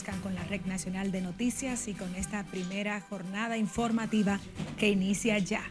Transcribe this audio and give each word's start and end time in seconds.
permanezcan 0.00 0.20
con 0.20 0.34
la 0.34 0.44
Red 0.44 0.66
Nacional 0.66 1.12
de 1.12 1.20
Noticias 1.20 1.88
y 1.88 1.94
con 1.94 2.14
esta 2.14 2.44
primera 2.44 3.00
jornada 3.00 3.56
informativa 3.56 4.40
que 4.78 4.90
inicia 4.90 5.38
ya. 5.38 5.62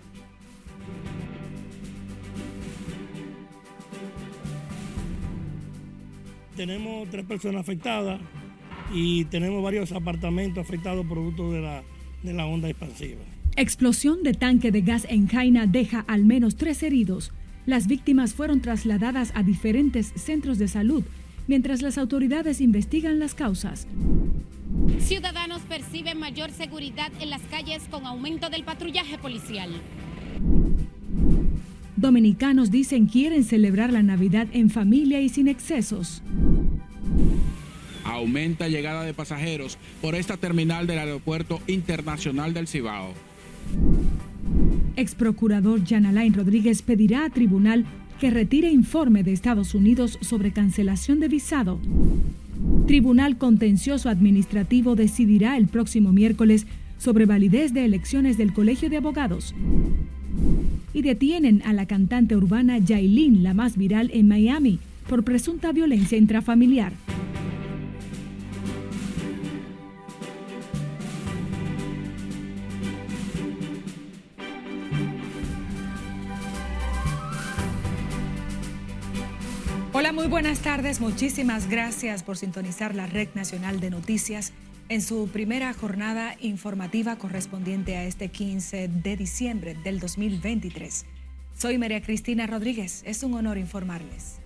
Tenemos 6.55 7.09
tres 7.09 7.25
personas 7.25 7.61
afectadas 7.61 8.19
y 8.93 9.25
tenemos 9.25 9.63
varios 9.63 9.91
apartamentos 9.91 10.65
afectados 10.65 11.05
producto 11.05 11.51
de 11.51 11.61
la, 11.61 11.83
de 12.23 12.33
la 12.33 12.45
onda 12.45 12.69
expansiva. 12.69 13.21
Explosión 13.55 14.23
de 14.23 14.33
tanque 14.33 14.71
de 14.71 14.81
gas 14.81 15.05
en 15.09 15.27
Jaina 15.27 15.65
deja 15.67 16.03
al 16.07 16.25
menos 16.25 16.55
tres 16.55 16.83
heridos. 16.83 17.31
Las 17.65 17.87
víctimas 17.87 18.33
fueron 18.33 18.61
trasladadas 18.61 19.31
a 19.35 19.43
diferentes 19.43 20.11
centros 20.15 20.57
de 20.57 20.67
salud 20.67 21.03
mientras 21.49 21.81
las 21.81 21.97
autoridades 21.97 22.61
investigan 22.61 23.17
las 23.19 23.33
causas. 23.33 23.87
Ciudadanos 24.97 25.61
perciben 25.61 26.19
mayor 26.19 26.51
seguridad 26.51 27.11
en 27.19 27.29
las 27.29 27.41
calles 27.43 27.83
con 27.89 28.05
aumento 28.05 28.49
del 28.49 28.63
patrullaje 28.63 29.17
policial. 29.17 29.69
Dominicanos 31.95 32.71
dicen 32.71 33.07
quieren 33.07 33.43
celebrar 33.43 33.91
la 33.91 34.01
Navidad 34.01 34.47
en 34.53 34.69
familia 34.69 35.19
y 35.19 35.29
sin 35.29 35.47
excesos. 35.47 36.21
Aumenta 38.05 38.67
llegada 38.67 39.03
de 39.03 39.13
pasajeros 39.13 39.77
por 40.01 40.15
esta 40.15 40.37
terminal 40.37 40.87
del 40.87 40.99
Aeropuerto 40.99 41.59
Internacional 41.67 42.53
del 42.53 42.67
Cibao. 42.67 43.13
Ex 44.95 45.15
procurador 45.15 45.85
Jan 45.85 46.05
Alain 46.05 46.33
Rodríguez 46.33 46.81
pedirá 46.81 47.25
a 47.25 47.29
tribunal 47.29 47.85
que 48.19 48.29
retire 48.29 48.69
informe 48.69 49.23
de 49.23 49.31
Estados 49.31 49.73
Unidos 49.73 50.17
sobre 50.21 50.51
cancelación 50.51 51.19
de 51.19 51.27
visado. 51.27 51.79
Tribunal 52.87 53.37
Contencioso 53.37 54.09
Administrativo 54.09 54.95
decidirá 54.95 55.57
el 55.57 55.67
próximo 55.67 56.11
miércoles 56.11 56.65
sobre 56.97 57.25
validez 57.25 57.73
de 57.73 57.85
elecciones 57.85 58.37
del 58.37 58.53
Colegio 58.53 58.89
de 58.89 58.97
Abogados. 58.97 59.55
Y 60.93 61.01
detienen 61.01 61.61
a 61.65 61.73
la 61.73 61.85
cantante 61.85 62.35
urbana 62.35 62.77
Yailin, 62.77 63.43
la 63.43 63.53
más 63.53 63.77
viral 63.77 64.09
en 64.13 64.27
Miami, 64.27 64.79
por 65.07 65.23
presunta 65.23 65.71
violencia 65.71 66.17
intrafamiliar. 66.17 66.93
Hola, 79.99 80.13
muy 80.13 80.27
buenas 80.27 80.61
tardes. 80.61 81.01
Muchísimas 81.01 81.69
gracias 81.69 82.23
por 82.23 82.37
sintonizar 82.37 82.95
la 82.95 83.05
Red 83.05 83.27
Nacional 83.35 83.81
de 83.81 83.89
Noticias 83.89 84.53
en 84.87 85.01
su 85.01 85.27
primera 85.27 85.73
jornada 85.73 86.37
informativa 86.39 87.17
correspondiente 87.17 87.97
a 87.97 88.05
este 88.05 88.29
15 88.29 88.87
de 88.87 89.17
diciembre 89.17 89.75
del 89.83 89.99
2023. 89.99 91.05
Soy 91.53 91.77
María 91.77 92.01
Cristina 92.01 92.47
Rodríguez. 92.47 93.03
Es 93.05 93.23
un 93.23 93.33
honor 93.33 93.57
informarles. 93.57 94.37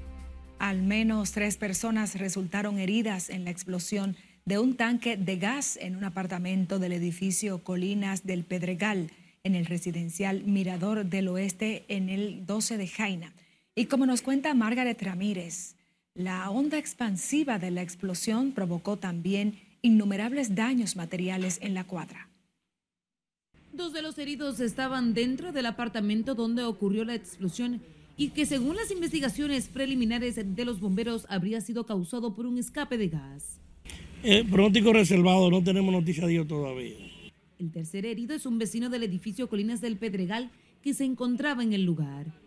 Al 0.58 0.82
menos 0.82 1.34
tres 1.34 1.58
personas 1.58 2.16
resultaron 2.16 2.80
heridas 2.80 3.30
en 3.30 3.44
la 3.44 3.52
explosión 3.52 4.18
de 4.46 4.58
un 4.58 4.76
tanque 4.76 5.18
de 5.18 5.38
gas 5.38 5.78
en 5.80 5.96
un 5.96 6.04
apartamento 6.04 6.80
del 6.80 6.94
edificio 6.94 7.64
Colinas 7.64 8.26
del 8.26 8.44
Pedregal, 8.44 9.12
en 9.44 9.54
el 9.54 9.68
residencial 9.68 10.46
Mirador 10.46 11.06
del 11.06 11.28
Oeste, 11.28 11.86
en 11.90 12.10
el 12.10 12.48
12 12.48 12.80
de 12.80 12.88
Jaina. 12.88 13.34
Y 13.76 13.86
como 13.86 14.06
nos 14.06 14.22
cuenta 14.22 14.54
Margaret 14.54 15.02
Ramírez, 15.02 15.76
la 16.14 16.50
onda 16.52 16.78
expansiva 16.78 17.58
de 17.58 17.72
la 17.72 17.82
explosión 17.82 18.52
provocó 18.52 18.98
también 18.98 19.60
innumerables 19.82 20.54
daños 20.54 20.96
materiales 20.96 21.58
en 21.60 21.74
la 21.74 21.84
cuadra. 21.84 22.30
Dos 23.72 23.92
de 23.92 24.04
los 24.04 24.20
heridos 24.20 24.60
estaban 24.60 25.16
dentro 25.16 25.52
del 25.52 25.66
apartamento 25.66 26.36
donde 26.36 26.64
ocurrió 26.64 27.04
la 27.04 27.16
explosión 27.16 27.82
y 28.16 28.30
que 28.30 28.46
según 28.46 28.76
las 28.76 28.92
investigaciones 28.92 29.70
preliminares 29.70 30.36
de 30.36 30.66
los 30.66 30.80
bomberos 30.80 31.26
habría 31.28 31.60
sido 31.60 31.88
causado 31.88 32.36
por 32.36 32.46
un 32.46 32.60
escape 32.60 33.00
de 33.00 33.08
gas. 33.08 33.60
Eh, 34.22 34.46
pronóstico 34.48 34.94
reservado, 34.94 35.50
no 35.50 35.64
tenemos 35.64 35.92
noticia 35.92 36.28
de 36.28 36.34
ello 36.34 36.46
todavía. 36.46 36.96
El 37.58 37.72
tercer 37.72 38.06
herido 38.06 38.36
es 38.36 38.46
un 38.46 38.60
vecino 38.60 38.90
del 38.90 39.02
edificio 39.02 39.50
Colinas 39.50 39.82
del 39.82 39.98
Pedregal 39.98 40.52
que 40.84 40.94
se 40.94 41.06
encontraba 41.06 41.64
en 41.64 41.74
el 41.74 41.84
lugar. 41.84 42.43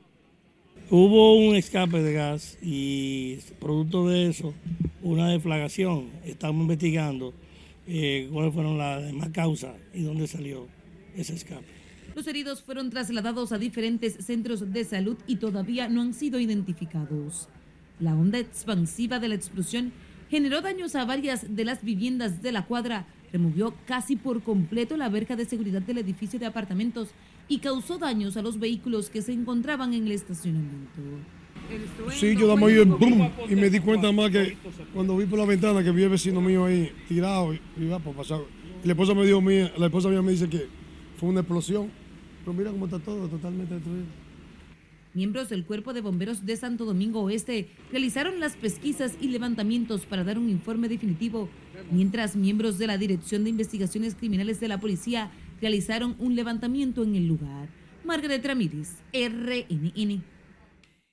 Hubo 0.88 1.34
un 1.34 1.56
escape 1.56 2.00
de 2.00 2.12
gas 2.12 2.58
y 2.62 3.38
producto 3.58 4.06
de 4.06 4.28
eso, 4.28 4.54
una 5.02 5.28
deflagración. 5.30 6.10
Estamos 6.24 6.62
investigando 6.62 7.34
eh, 7.88 8.28
cuáles 8.32 8.54
fueron 8.54 8.78
las 8.78 9.04
demás 9.04 9.30
causas 9.30 9.74
y 9.92 10.02
dónde 10.02 10.28
salió 10.28 10.68
ese 11.16 11.34
escape. 11.34 11.64
Los 12.14 12.28
heridos 12.28 12.62
fueron 12.62 12.90
trasladados 12.90 13.50
a 13.50 13.58
diferentes 13.58 14.14
centros 14.24 14.72
de 14.72 14.84
salud 14.84 15.16
y 15.26 15.36
todavía 15.36 15.88
no 15.88 16.02
han 16.02 16.14
sido 16.14 16.38
identificados. 16.38 17.48
La 17.98 18.14
onda 18.14 18.38
expansiva 18.38 19.18
de 19.18 19.26
la 19.26 19.34
explosión 19.34 19.92
generó 20.30 20.60
daños 20.60 20.94
a 20.94 21.04
varias 21.04 21.56
de 21.56 21.64
las 21.64 21.82
viviendas 21.82 22.42
de 22.42 22.52
la 22.52 22.64
cuadra, 22.64 23.06
removió 23.32 23.74
casi 23.86 24.14
por 24.14 24.40
completo 24.44 24.96
la 24.96 25.08
verja 25.08 25.34
de 25.34 25.46
seguridad 25.46 25.82
del 25.82 25.98
edificio 25.98 26.38
de 26.38 26.46
apartamentos 26.46 27.08
y 27.48 27.58
causó 27.58 27.98
daños 27.98 28.36
a 28.36 28.42
los 28.42 28.58
vehículos 28.58 29.10
que 29.10 29.22
se 29.22 29.32
encontraban 29.32 29.94
en 29.94 30.06
el 30.06 30.12
estacionamiento. 30.12 31.00
Sí, 32.12 32.36
yo 32.36 32.46
damos 32.46 32.70
ahí 32.70 32.76
el 32.76 32.86
boom 32.86 33.28
y 33.48 33.54
me 33.56 33.70
di 33.70 33.80
cuenta 33.80 34.12
más 34.12 34.30
que 34.30 34.56
cuando 34.94 35.16
vi 35.16 35.26
por 35.26 35.38
la 35.38 35.46
ventana 35.46 35.82
que 35.82 35.90
vi 35.90 36.04
el 36.04 36.10
vecino 36.10 36.40
mío 36.40 36.64
ahí 36.64 36.92
tirado 37.08 37.52
y 37.54 37.60
iba 37.80 37.98
por 37.98 38.14
pasar. 38.14 38.40
Y 38.82 38.86
la 38.86 38.92
esposa 38.92 39.14
me 39.14 39.24
dijo 39.24 39.40
mía, 39.40 39.72
la 39.76 39.86
esposa 39.86 40.08
mía 40.08 40.22
me 40.22 40.32
dice 40.32 40.48
que 40.48 40.66
fue 41.18 41.28
una 41.28 41.40
explosión. 41.40 41.90
Pero 42.44 42.56
mira 42.56 42.70
cómo 42.70 42.84
está 42.84 43.00
todo, 43.00 43.26
totalmente 43.26 43.74
destruido. 43.74 44.04
Miembros 45.14 45.48
del 45.48 45.64
Cuerpo 45.64 45.94
de 45.94 46.02
Bomberos 46.02 46.44
de 46.44 46.56
Santo 46.56 46.84
Domingo 46.84 47.22
Oeste 47.22 47.68
realizaron 47.90 48.38
las 48.38 48.54
pesquisas 48.54 49.16
y 49.20 49.28
levantamientos 49.28 50.04
para 50.04 50.22
dar 50.22 50.38
un 50.38 50.50
informe 50.50 50.88
definitivo, 50.88 51.48
mientras 51.90 52.36
miembros 52.36 52.78
de 52.78 52.86
la 52.86 52.98
Dirección 52.98 53.42
de 53.42 53.50
Investigaciones 53.50 54.14
Criminales 54.14 54.60
de 54.60 54.68
la 54.68 54.78
Policía 54.78 55.30
realizaron 55.60 56.16
un 56.18 56.34
levantamiento 56.36 57.02
en 57.02 57.14
el 57.14 57.26
lugar. 57.26 57.68
Margaret 58.04 58.44
Ramírez, 58.44 58.90
RNN. 59.12 60.22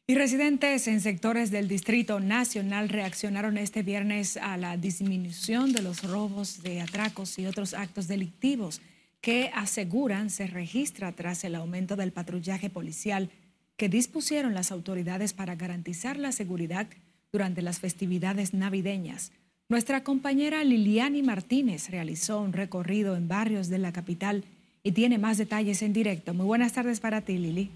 Y 0.06 0.16
residentes 0.16 0.88
en 0.88 1.00
sectores 1.00 1.50
del 1.50 1.70
Distrito 1.70 2.20
Nacional 2.20 2.90
reaccionaron 2.90 3.58
este 3.58 3.84
viernes 3.84 4.36
a 4.36 4.58
la 4.58 4.76
disminución 4.76 5.72
de 5.72 5.82
los 5.82 6.04
robos 6.04 6.62
de 6.62 6.82
atracos 6.82 7.40
y 7.40 7.46
otros 7.46 7.74
actos 7.74 8.08
delictivos 8.08 8.82
que 9.22 9.50
aseguran 9.54 10.30
se 10.30 10.48
registra 10.48 11.14
tras 11.14 11.46
el 11.46 11.56
aumento 11.56 11.96
del 11.96 12.12
patrullaje 12.12 12.70
policial 12.70 13.30
que 13.78 13.88
dispusieron 13.88 14.54
las 14.54 14.72
autoridades 14.72 15.32
para 15.32 15.56
garantizar 15.56 16.18
la 16.18 16.34
seguridad 16.34 16.88
durante 17.32 17.62
las 17.62 17.80
festividades 17.80 18.54
navideñas. 18.54 19.32
Nuestra 19.74 20.04
compañera 20.04 20.64
Liliani 20.64 21.24
Martínez 21.24 21.90
realizó 21.90 22.40
un 22.40 22.54
recorrido 22.54 23.16
en 23.16 23.28
barrios 23.28 23.70
de 23.70 23.80
la 23.80 23.92
capital 23.92 24.44
y 24.84 24.92
tiene 24.92 25.18
más 25.18 25.40
detalles 25.40 25.82
en 25.82 25.94
directo. 25.94 26.36
Muy 26.36 26.46
buenas 26.46 26.74
tardes 26.74 27.00
para 27.00 27.22
ti, 27.22 27.40
Lili. 27.40 27.72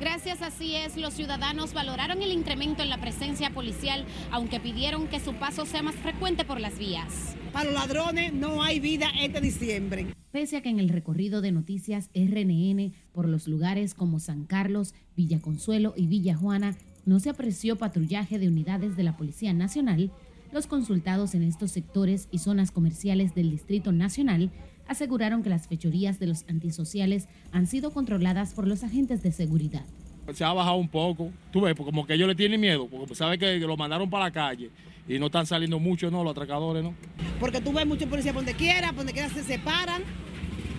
Gracias, 0.00 0.40
así 0.40 0.74
es. 0.74 0.96
Los 0.96 1.12
ciudadanos 1.12 1.74
valoraron 1.74 2.22
el 2.22 2.32
incremento 2.32 2.82
en 2.82 2.88
la 2.88 2.98
presencia 2.98 3.50
policial, 3.50 4.06
aunque 4.30 4.58
pidieron 4.58 5.06
que 5.06 5.20
su 5.20 5.34
paso 5.34 5.66
sea 5.66 5.82
más 5.82 5.96
frecuente 5.96 6.46
por 6.46 6.60
las 6.60 6.78
vías. 6.78 7.36
Para 7.52 7.66
los 7.66 7.74
ladrones 7.74 8.32
no 8.32 8.62
hay 8.62 8.80
vida 8.80 9.10
este 9.20 9.42
diciembre. 9.42 10.06
Pese 10.32 10.56
a 10.56 10.62
que 10.62 10.70
en 10.70 10.80
el 10.80 10.88
recorrido 10.88 11.42
de 11.42 11.52
noticias 11.52 12.08
RNN 12.14 12.94
por 13.12 13.28
los 13.28 13.46
lugares 13.46 13.92
como 13.92 14.18
San 14.18 14.46
Carlos, 14.46 14.94
Villa 15.14 15.40
Consuelo 15.40 15.92
y 15.94 16.06
Villa 16.06 16.34
Juana 16.34 16.74
no 17.10 17.18
se 17.18 17.28
apreció 17.28 17.74
patrullaje 17.74 18.38
de 18.38 18.46
unidades 18.46 18.96
de 18.96 19.02
la 19.02 19.16
Policía 19.16 19.52
Nacional, 19.52 20.12
los 20.52 20.68
consultados 20.68 21.34
en 21.34 21.42
estos 21.42 21.72
sectores 21.72 22.28
y 22.30 22.38
zonas 22.38 22.70
comerciales 22.70 23.34
del 23.34 23.50
Distrito 23.50 23.90
Nacional 23.90 24.52
aseguraron 24.86 25.42
que 25.42 25.50
las 25.50 25.66
fechorías 25.66 26.20
de 26.20 26.28
los 26.28 26.44
antisociales 26.48 27.26
han 27.50 27.66
sido 27.66 27.90
controladas 27.90 28.54
por 28.54 28.68
los 28.68 28.84
agentes 28.84 29.24
de 29.24 29.32
seguridad. 29.32 29.84
Se 30.32 30.44
ha 30.44 30.52
bajado 30.52 30.76
un 30.76 30.86
poco, 30.86 31.32
tú 31.50 31.62
ves, 31.62 31.74
como 31.74 32.06
que 32.06 32.14
ellos 32.14 32.28
le 32.28 32.36
tienen 32.36 32.60
miedo, 32.60 32.86
porque 32.86 33.16
sabe 33.16 33.38
que 33.38 33.58
lo 33.58 33.76
mandaron 33.76 34.08
para 34.08 34.26
la 34.26 34.30
calle 34.30 34.70
y 35.08 35.18
no 35.18 35.26
están 35.26 35.46
saliendo 35.46 35.80
mucho, 35.80 36.12
¿no? 36.12 36.22
Los 36.22 36.30
atracadores, 36.30 36.84
¿no? 36.84 36.94
Porque 37.40 37.60
tú 37.60 37.72
ves 37.72 37.88
muchos 37.88 38.08
policías 38.08 38.32
por 38.32 38.44
donde 38.44 38.56
quiera, 38.56 38.90
por 38.90 38.98
donde 38.98 39.14
quiera 39.14 39.30
se 39.30 39.42
separan 39.42 40.02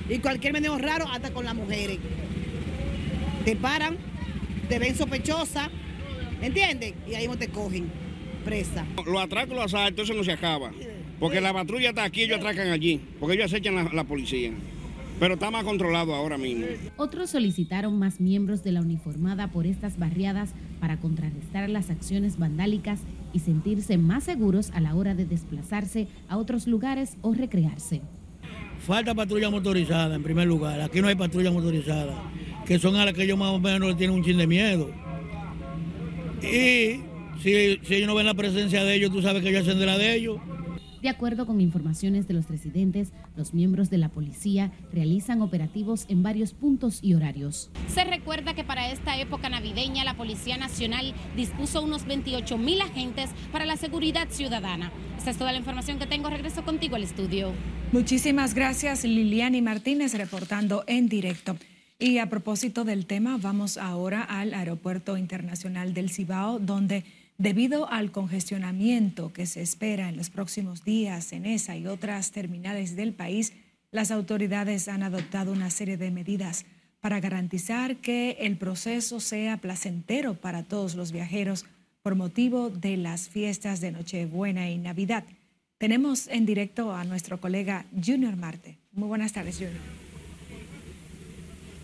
y 0.09 0.19
cualquier 0.19 0.53
meneo 0.53 0.77
raro 0.77 1.09
hasta 1.09 1.33
con 1.33 1.43
las 1.43 1.55
mujeres. 1.55 1.99
Te 3.43 3.57
paran, 3.57 3.97
te 4.69 4.79
ven 4.79 4.95
sospechosa, 4.95 5.69
¿entiendes? 6.41 6.93
Y 7.09 7.15
ahí 7.15 7.27
no 7.27 7.37
te 7.37 7.47
cogen 7.47 7.89
presa. 8.43 8.85
Los 9.05 9.21
atracos, 9.21 9.55
los 9.55 9.65
asaltos, 9.65 10.09
eso 10.09 10.17
no 10.17 10.23
se 10.23 10.31
acaba. 10.31 10.71
Porque 11.19 11.39
la 11.39 11.53
patrulla 11.53 11.89
está 11.89 12.03
aquí, 12.03 12.23
ellos 12.23 12.39
atracan 12.39 12.69
allí, 12.69 12.99
porque 13.19 13.35
ellos 13.35 13.51
acechan 13.51 13.75
la, 13.75 13.83
la 13.83 14.03
policía. 14.03 14.51
Pero 15.19 15.35
está 15.35 15.51
más 15.51 15.63
controlado 15.63 16.15
ahora 16.15 16.39
mismo. 16.39 16.65
Otros 16.97 17.29
solicitaron 17.29 17.99
más 17.99 18.19
miembros 18.19 18.63
de 18.63 18.71
la 18.71 18.81
uniformada 18.81 19.49
por 19.49 19.67
estas 19.67 19.99
barriadas 19.99 20.55
para 20.79 20.97
contrarrestar 20.99 21.69
las 21.69 21.91
acciones 21.91 22.39
vandálicas 22.39 23.01
y 23.31 23.39
sentirse 23.39 23.99
más 23.99 24.23
seguros 24.23 24.71
a 24.71 24.81
la 24.81 24.95
hora 24.95 25.13
de 25.13 25.25
desplazarse 25.25 26.07
a 26.27 26.37
otros 26.37 26.65
lugares 26.65 27.17
o 27.21 27.35
recrearse. 27.35 28.01
Falta 28.79 29.13
patrulla 29.13 29.51
motorizada 29.51 30.15
en 30.15 30.23
primer 30.23 30.47
lugar. 30.47 30.81
Aquí 30.81 31.01
no 31.01 31.07
hay 31.07 31.13
patrulla 31.13 31.51
motorizada, 31.51 32.19
que 32.65 32.79
son 32.79 32.95
a 32.95 33.05
las 33.05 33.13
que 33.13 33.23
ellos 33.23 33.37
más 33.37 33.49
o 33.49 33.59
menos 33.59 33.89
le 33.89 33.95
tienen 33.95 34.15
un 34.15 34.23
chin 34.23 34.37
de 34.37 34.47
miedo. 34.47 34.89
Y 36.41 37.01
si, 37.41 37.79
si 37.83 37.95
ellos 37.95 38.07
no 38.07 38.15
ven 38.15 38.25
la 38.25 38.33
presencia 38.33 38.83
de 38.83 38.95
ellos, 38.95 39.11
tú 39.11 39.21
sabes 39.21 39.41
que 39.43 39.49
ellos 39.49 39.67
hacen 39.67 39.79
de 39.79 39.85
la 39.85 39.97
de 39.97 40.15
ellos. 40.15 40.39
De 41.01 41.09
acuerdo 41.09 41.47
con 41.47 41.59
informaciones 41.61 42.27
de 42.27 42.35
los 42.35 42.47
residentes, 42.47 43.11
los 43.35 43.55
miembros 43.55 43.89
de 43.89 43.97
la 43.97 44.09
policía 44.09 44.71
realizan 44.93 45.41
operativos 45.41 46.05
en 46.09 46.21
varios 46.21 46.53
puntos 46.53 46.99
y 47.01 47.15
horarios. 47.15 47.71
Se 47.87 48.03
recuerda 48.03 48.53
que 48.53 48.63
para 48.63 48.91
esta 48.91 49.19
época 49.19 49.49
navideña 49.49 50.03
la 50.03 50.15
Policía 50.15 50.57
Nacional 50.57 51.15
dispuso 51.35 51.81
unos 51.81 52.05
28 52.05 52.55
mil 52.59 52.79
agentes 52.81 53.31
para 53.51 53.65
la 53.65 53.77
seguridad 53.77 54.29
ciudadana. 54.29 54.91
Esta 55.17 55.31
es 55.31 55.37
toda 55.37 55.51
la 55.51 55.57
información 55.57 55.97
que 55.97 56.05
tengo. 56.05 56.29
Regreso 56.29 56.63
contigo 56.63 56.95
al 56.95 57.03
estudio. 57.03 57.51
Muchísimas 57.91 58.53
gracias 58.53 59.03
Liliani 59.03 59.63
Martínez 59.63 60.13
reportando 60.13 60.83
en 60.85 61.09
directo. 61.09 61.57
Y 62.01 62.17
a 62.17 62.29
propósito 62.29 62.83
del 62.83 63.05
tema, 63.05 63.37
vamos 63.37 63.77
ahora 63.77 64.23
al 64.23 64.53
Aeropuerto 64.53 65.15
Internacional 65.15 65.93
del 65.93 66.09
Cibao, 66.09 66.59
donde 66.59 67.05
Debido 67.41 67.89
al 67.89 68.11
congestionamiento 68.11 69.33
que 69.33 69.47
se 69.47 69.63
espera 69.63 70.09
en 70.09 70.15
los 70.15 70.29
próximos 70.29 70.83
días 70.83 71.33
en 71.33 71.47
esa 71.47 71.75
y 71.75 71.87
otras 71.87 72.29
terminales 72.29 72.95
del 72.95 73.13
país, 73.13 73.53
las 73.89 74.11
autoridades 74.11 74.87
han 74.87 75.01
adoptado 75.01 75.51
una 75.51 75.71
serie 75.71 75.97
de 75.97 76.11
medidas 76.11 76.65
para 76.99 77.19
garantizar 77.19 77.95
que 77.95 78.37
el 78.41 78.57
proceso 78.57 79.19
sea 79.19 79.57
placentero 79.57 80.35
para 80.35 80.61
todos 80.61 80.93
los 80.93 81.11
viajeros 81.11 81.65
por 82.03 82.13
motivo 82.13 82.69
de 82.69 82.95
las 82.95 83.27
fiestas 83.27 83.81
de 83.81 83.91
Nochebuena 83.91 84.69
y 84.69 84.77
Navidad. 84.77 85.23
Tenemos 85.79 86.27
en 86.27 86.45
directo 86.45 86.93
a 86.93 87.05
nuestro 87.05 87.41
colega 87.41 87.87
Junior 88.05 88.35
Marte. 88.35 88.77
Muy 88.91 89.07
buenas 89.07 89.33
tardes, 89.33 89.55
Junior. 89.55 90.00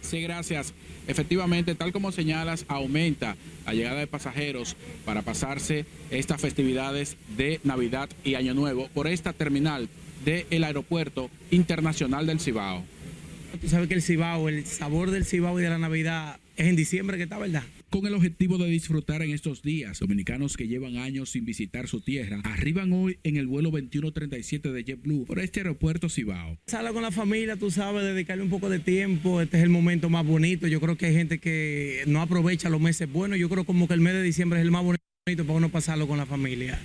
Sí, 0.07 0.21
gracias. 0.21 0.73
Efectivamente, 1.07 1.75
tal 1.75 1.91
como 1.91 2.13
señalas, 2.13 2.63
aumenta 2.69 3.35
la 3.65 3.73
llegada 3.73 3.99
de 3.99 4.07
pasajeros 4.07 4.77
para 5.03 5.21
pasarse 5.21 5.85
estas 6.11 6.39
festividades 6.39 7.17
de 7.35 7.59
Navidad 7.65 8.09
y 8.23 8.35
Año 8.35 8.53
Nuevo 8.53 8.87
por 8.93 9.07
esta 9.07 9.33
terminal 9.33 9.89
del 10.23 10.63
Aeropuerto 10.63 11.29
Internacional 11.51 12.25
del 12.25 12.39
Cibao. 12.39 12.85
Tú 13.59 13.67
sabes 13.67 13.89
que 13.89 13.95
el 13.95 14.01
Cibao, 14.01 14.47
el 14.47 14.65
sabor 14.65 15.11
del 15.11 15.25
Cibao 15.25 15.59
y 15.59 15.63
de 15.63 15.69
la 15.69 15.77
Navidad 15.77 16.39
es 16.55 16.67
en 16.67 16.77
diciembre 16.77 17.17
que 17.17 17.23
está, 17.23 17.37
¿verdad? 17.37 17.63
Con 17.89 18.05
el 18.05 18.13
objetivo 18.15 18.57
de 18.57 18.67
disfrutar 18.67 19.21
en 19.21 19.31
estos 19.31 19.61
días, 19.61 19.99
dominicanos 19.99 20.57
que 20.57 20.67
llevan 20.67 20.97
años 20.97 21.29
sin 21.29 21.45
visitar 21.45 21.87
su 21.87 22.01
tierra 22.01 22.41
arriban 22.43 22.91
hoy 22.91 23.17
en 23.23 23.37
el 23.37 23.47
vuelo 23.47 23.71
2137 23.71 24.73
de 24.73 24.83
JetBlue 24.83 25.25
por 25.25 25.39
este 25.39 25.61
aeropuerto 25.61 26.09
Cibao. 26.09 26.57
Sala 26.67 26.91
con 26.91 27.01
la 27.01 27.11
familia, 27.11 27.55
tú 27.55 27.71
sabes, 27.71 28.03
dedicarle 28.03 28.43
un 28.43 28.49
poco 28.49 28.69
de 28.69 28.79
tiempo. 28.79 29.41
Este 29.41 29.55
es 29.57 29.63
el 29.63 29.69
momento 29.69 30.09
más 30.09 30.25
bonito. 30.25 30.67
Yo 30.67 30.81
creo 30.81 30.97
que 30.97 31.05
hay 31.05 31.13
gente 31.13 31.39
que 31.39 32.03
no 32.07 32.21
aprovecha 32.21 32.67
los 32.67 32.81
meses 32.81 33.09
buenos. 33.09 33.39
Yo 33.39 33.47
creo 33.47 33.63
como 33.63 33.87
que 33.87 33.93
el 33.93 34.01
mes 34.01 34.13
de 34.13 34.21
diciembre 34.21 34.59
es 34.59 34.65
el 34.65 34.71
más 34.71 34.83
bonito 34.83 35.01
para 35.45 35.53
uno 35.53 35.69
pasarlo 35.69 36.09
con 36.09 36.17
la 36.17 36.25
familia. 36.25 36.77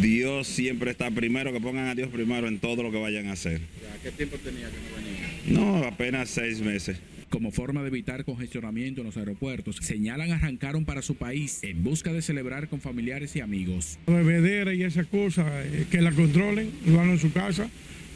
Dios 0.00 0.46
siempre 0.46 0.90
está 0.90 1.10
primero, 1.10 1.52
que 1.52 1.60
pongan 1.60 1.88
a 1.88 1.94
Dios 1.94 2.08
primero 2.08 2.48
en 2.48 2.60
todo 2.60 2.82
lo 2.82 2.90
que 2.90 2.98
vayan 2.98 3.26
a 3.26 3.32
hacer. 3.32 3.60
¿Qué 4.02 4.10
tiempo 4.10 4.38
tenía 4.38 4.70
que 4.70 4.76
no 4.76 4.96
venía? 4.96 5.60
No, 5.60 5.86
apenas 5.86 6.30
seis 6.30 6.60
meses. 6.60 6.96
Como 7.30 7.50
forma 7.50 7.82
de 7.82 7.88
evitar 7.88 8.24
congestionamiento 8.24 9.00
en 9.00 9.06
los 9.08 9.16
aeropuertos, 9.16 9.76
señalan 9.82 10.30
arrancaron 10.30 10.84
para 10.84 11.02
su 11.02 11.16
país 11.16 11.58
en 11.62 11.82
busca 11.82 12.12
de 12.12 12.22
celebrar 12.22 12.68
con 12.68 12.80
familiares 12.80 13.34
y 13.34 13.40
amigos. 13.40 13.98
La 14.06 14.14
bebedera 14.14 14.74
y 14.74 14.84
esas 14.84 15.06
cosas, 15.06 15.46
eh, 15.66 15.86
que 15.90 16.00
la 16.00 16.12
controlen, 16.12 16.70
lo 16.86 17.00
hagan 17.00 17.10
en 17.10 17.18
su 17.18 17.32
casa, 17.32 17.68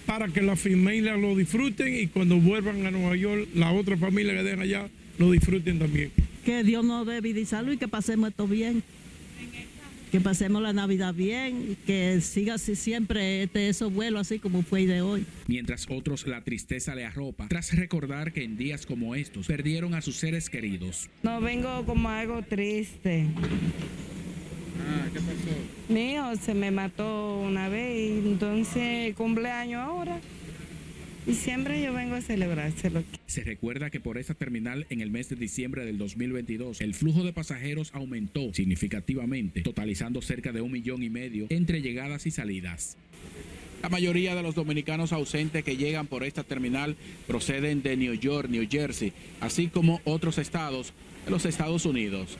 para 0.06 0.28
que 0.28 0.42
la 0.42 0.56
familia 0.56 1.16
lo 1.16 1.36
disfruten 1.36 1.94
y 1.94 2.06
cuando 2.06 2.38
vuelvan 2.38 2.86
a 2.86 2.90
Nueva 2.90 3.16
York, 3.16 3.48
la 3.54 3.72
otra 3.72 3.96
familia 3.96 4.32
que 4.34 4.42
dejan 4.44 4.60
allá, 4.60 4.88
lo 5.18 5.30
disfruten 5.30 5.78
también. 5.78 6.12
Que 6.44 6.62
Dios 6.62 6.84
nos 6.84 7.06
dé 7.06 7.20
vida 7.20 7.40
y 7.40 7.46
salud 7.46 7.72
y 7.72 7.76
que 7.76 7.88
pasemos 7.88 8.30
esto 8.30 8.46
bien 8.46 8.82
que 10.10 10.20
pasemos 10.20 10.60
la 10.62 10.72
Navidad 10.72 11.14
bien, 11.14 11.76
que 11.86 12.20
siga 12.20 12.54
así 12.54 12.74
siempre 12.74 13.44
este, 13.44 13.68
esos 13.68 13.92
vuelos 13.92 14.22
así 14.22 14.38
como 14.38 14.62
fue 14.62 14.86
de 14.86 15.02
hoy. 15.02 15.24
Mientras 15.46 15.86
otros 15.88 16.26
la 16.26 16.42
tristeza 16.42 16.94
le 16.94 17.04
arropa, 17.04 17.48
tras 17.48 17.74
recordar 17.76 18.32
que 18.32 18.44
en 18.44 18.56
días 18.56 18.86
como 18.86 19.14
estos 19.14 19.46
perdieron 19.46 19.94
a 19.94 20.02
sus 20.02 20.16
seres 20.16 20.50
queridos. 20.50 21.08
No 21.22 21.40
vengo 21.40 21.84
como 21.86 22.08
algo 22.08 22.42
triste. 22.42 23.26
Ah, 24.88 25.06
¿qué 25.12 25.20
pasó? 25.20 25.98
Hijo 26.00 26.42
se 26.42 26.54
me 26.54 26.70
mató 26.70 27.40
una 27.40 27.68
vez 27.68 28.24
y 28.24 28.28
entonces 28.28 29.14
cumpleaños 29.14 29.80
ahora. 29.80 30.20
Y 31.30 31.34
siempre 31.34 31.80
yo 31.80 31.92
vengo 31.92 32.16
a 32.16 32.20
celebrárselo. 32.20 33.04
Se 33.26 33.44
recuerda 33.44 33.88
que 33.88 34.00
por 34.00 34.18
esta 34.18 34.34
terminal 34.34 34.84
en 34.90 35.00
el 35.00 35.12
mes 35.12 35.28
de 35.28 35.36
diciembre 35.36 35.84
del 35.84 35.96
2022 35.96 36.80
el 36.80 36.92
flujo 36.92 37.22
de 37.22 37.32
pasajeros 37.32 37.90
aumentó 37.94 38.52
significativamente, 38.52 39.62
totalizando 39.62 40.22
cerca 40.22 40.50
de 40.50 40.60
un 40.60 40.72
millón 40.72 41.04
y 41.04 41.08
medio 41.08 41.46
entre 41.50 41.82
llegadas 41.82 42.26
y 42.26 42.32
salidas. 42.32 42.96
La 43.80 43.88
mayoría 43.88 44.34
de 44.34 44.42
los 44.42 44.56
dominicanos 44.56 45.12
ausentes 45.12 45.62
que 45.62 45.76
llegan 45.76 46.08
por 46.08 46.24
esta 46.24 46.42
terminal 46.42 46.96
proceden 47.28 47.80
de 47.82 47.96
New 47.96 48.14
York, 48.14 48.48
New 48.50 48.66
Jersey, 48.68 49.12
así 49.38 49.68
como 49.68 50.00
otros 50.02 50.36
estados 50.36 50.92
de 51.26 51.30
los 51.30 51.44
Estados 51.44 51.86
Unidos. 51.86 52.38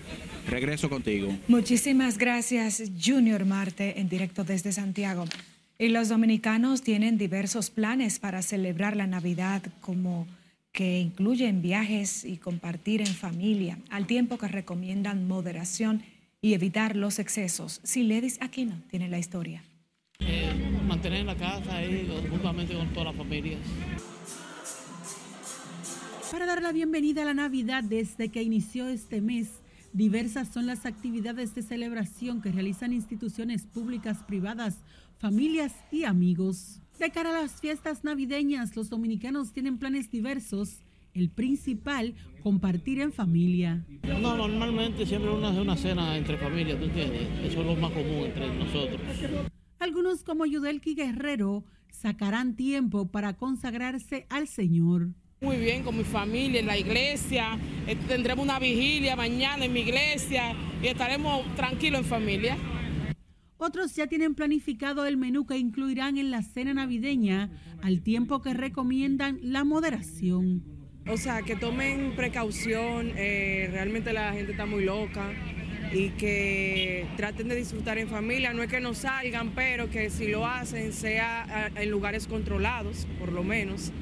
Regreso 0.48 0.90
contigo. 0.90 1.32
Muchísimas 1.46 2.18
gracias, 2.18 2.82
Junior 3.00 3.44
Marte, 3.44 4.00
en 4.00 4.08
directo 4.08 4.42
desde 4.42 4.72
Santiago. 4.72 5.26
Y 5.80 5.88
los 5.88 6.10
dominicanos 6.10 6.82
tienen 6.82 7.16
diversos 7.16 7.70
planes 7.70 8.18
para 8.18 8.42
celebrar 8.42 8.96
la 8.96 9.06
Navidad, 9.06 9.62
como 9.80 10.26
que 10.72 11.00
incluyen 11.00 11.62
viajes 11.62 12.22
y 12.26 12.36
compartir 12.36 13.00
en 13.00 13.06
familia, 13.06 13.78
al 13.88 14.06
tiempo 14.06 14.36
que 14.36 14.46
recomiendan 14.46 15.26
moderación 15.26 16.02
y 16.42 16.52
evitar 16.52 16.96
los 16.96 17.18
excesos. 17.18 17.80
Si 17.82 18.02
Ledis 18.02 18.38
no 18.40 18.82
tiene 18.90 19.08
la 19.08 19.18
historia. 19.18 19.64
Eh, 20.18 20.52
mantener 20.86 21.24
la 21.24 21.34
casa 21.34 21.74
ahí 21.74 22.06
juntamente 22.28 22.74
con 22.74 22.86
todas 22.90 23.06
las 23.06 23.16
familias. 23.16 23.60
Para 26.30 26.44
dar 26.44 26.60
la 26.60 26.72
bienvenida 26.72 27.22
a 27.22 27.24
la 27.24 27.32
Navidad 27.32 27.82
desde 27.84 28.28
que 28.28 28.42
inició 28.42 28.86
este 28.86 29.22
mes, 29.22 29.48
diversas 29.94 30.48
son 30.52 30.66
las 30.66 30.84
actividades 30.84 31.54
de 31.54 31.62
celebración 31.62 32.42
que 32.42 32.52
realizan 32.52 32.92
instituciones 32.92 33.62
públicas, 33.62 34.18
privadas 34.28 34.76
familias 35.20 35.74
y 35.92 36.04
amigos. 36.04 36.80
De 36.98 37.10
cara 37.10 37.30
a 37.30 37.42
las 37.42 37.60
fiestas 37.60 38.04
navideñas, 38.04 38.74
los 38.74 38.88
dominicanos 38.88 39.52
tienen 39.52 39.78
planes 39.78 40.10
diversos. 40.10 40.80
El 41.12 41.28
principal, 41.28 42.14
compartir 42.42 43.00
en 43.00 43.12
familia. 43.12 43.84
No, 44.20 44.36
normalmente 44.36 45.04
siempre 45.04 45.30
una, 45.30 45.50
una 45.50 45.76
cena 45.76 46.16
entre 46.16 46.38
familias, 46.38 46.78
¿tú 46.78 46.84
entiendes? 46.84 47.28
Eso 47.44 47.60
es 47.60 47.66
lo 47.66 47.76
más 47.76 47.90
común 47.90 48.24
entre 48.26 48.54
nosotros. 48.54 49.00
Algunos 49.78 50.22
como 50.22 50.46
Yudelki 50.46 50.94
Guerrero 50.94 51.64
sacarán 51.90 52.54
tiempo 52.54 53.06
para 53.06 53.36
consagrarse 53.36 54.26
al 54.30 54.46
Señor. 54.48 55.08
Muy 55.40 55.56
bien, 55.56 55.82
con 55.82 55.96
mi 55.96 56.04
familia, 56.04 56.60
en 56.60 56.66
la 56.66 56.78
iglesia. 56.78 57.58
Eh, 57.86 57.96
tendremos 58.06 58.44
una 58.44 58.58
vigilia 58.58 59.16
mañana 59.16 59.64
en 59.64 59.72
mi 59.72 59.80
iglesia 59.80 60.54
y 60.82 60.86
estaremos 60.86 61.44
tranquilos 61.56 62.02
en 62.02 62.06
familia. 62.06 62.56
Otros 63.62 63.94
ya 63.94 64.06
tienen 64.06 64.34
planificado 64.34 65.04
el 65.04 65.18
menú 65.18 65.44
que 65.44 65.58
incluirán 65.58 66.16
en 66.16 66.30
la 66.30 66.40
cena 66.40 66.72
navideña, 66.72 67.50
al 67.82 68.00
tiempo 68.00 68.40
que 68.40 68.54
recomiendan 68.54 69.38
la 69.42 69.64
moderación. 69.64 70.62
O 71.06 71.18
sea, 71.18 71.42
que 71.42 71.56
tomen 71.56 72.16
precaución, 72.16 73.12
eh, 73.16 73.68
realmente 73.70 74.14
la 74.14 74.32
gente 74.32 74.52
está 74.52 74.64
muy 74.64 74.82
loca 74.82 75.30
y 75.92 76.08
que 76.10 77.06
traten 77.18 77.48
de 77.48 77.56
disfrutar 77.56 77.98
en 77.98 78.08
familia. 78.08 78.54
No 78.54 78.62
es 78.62 78.70
que 78.70 78.80
no 78.80 78.94
salgan, 78.94 79.50
pero 79.50 79.90
que 79.90 80.08
si 80.08 80.28
lo 80.28 80.46
hacen 80.46 80.94
sea 80.94 81.68
eh, 81.76 81.82
en 81.82 81.90
lugares 81.90 82.26
controlados, 82.26 83.06
por 83.18 83.30
lo 83.30 83.44
menos. 83.44 83.92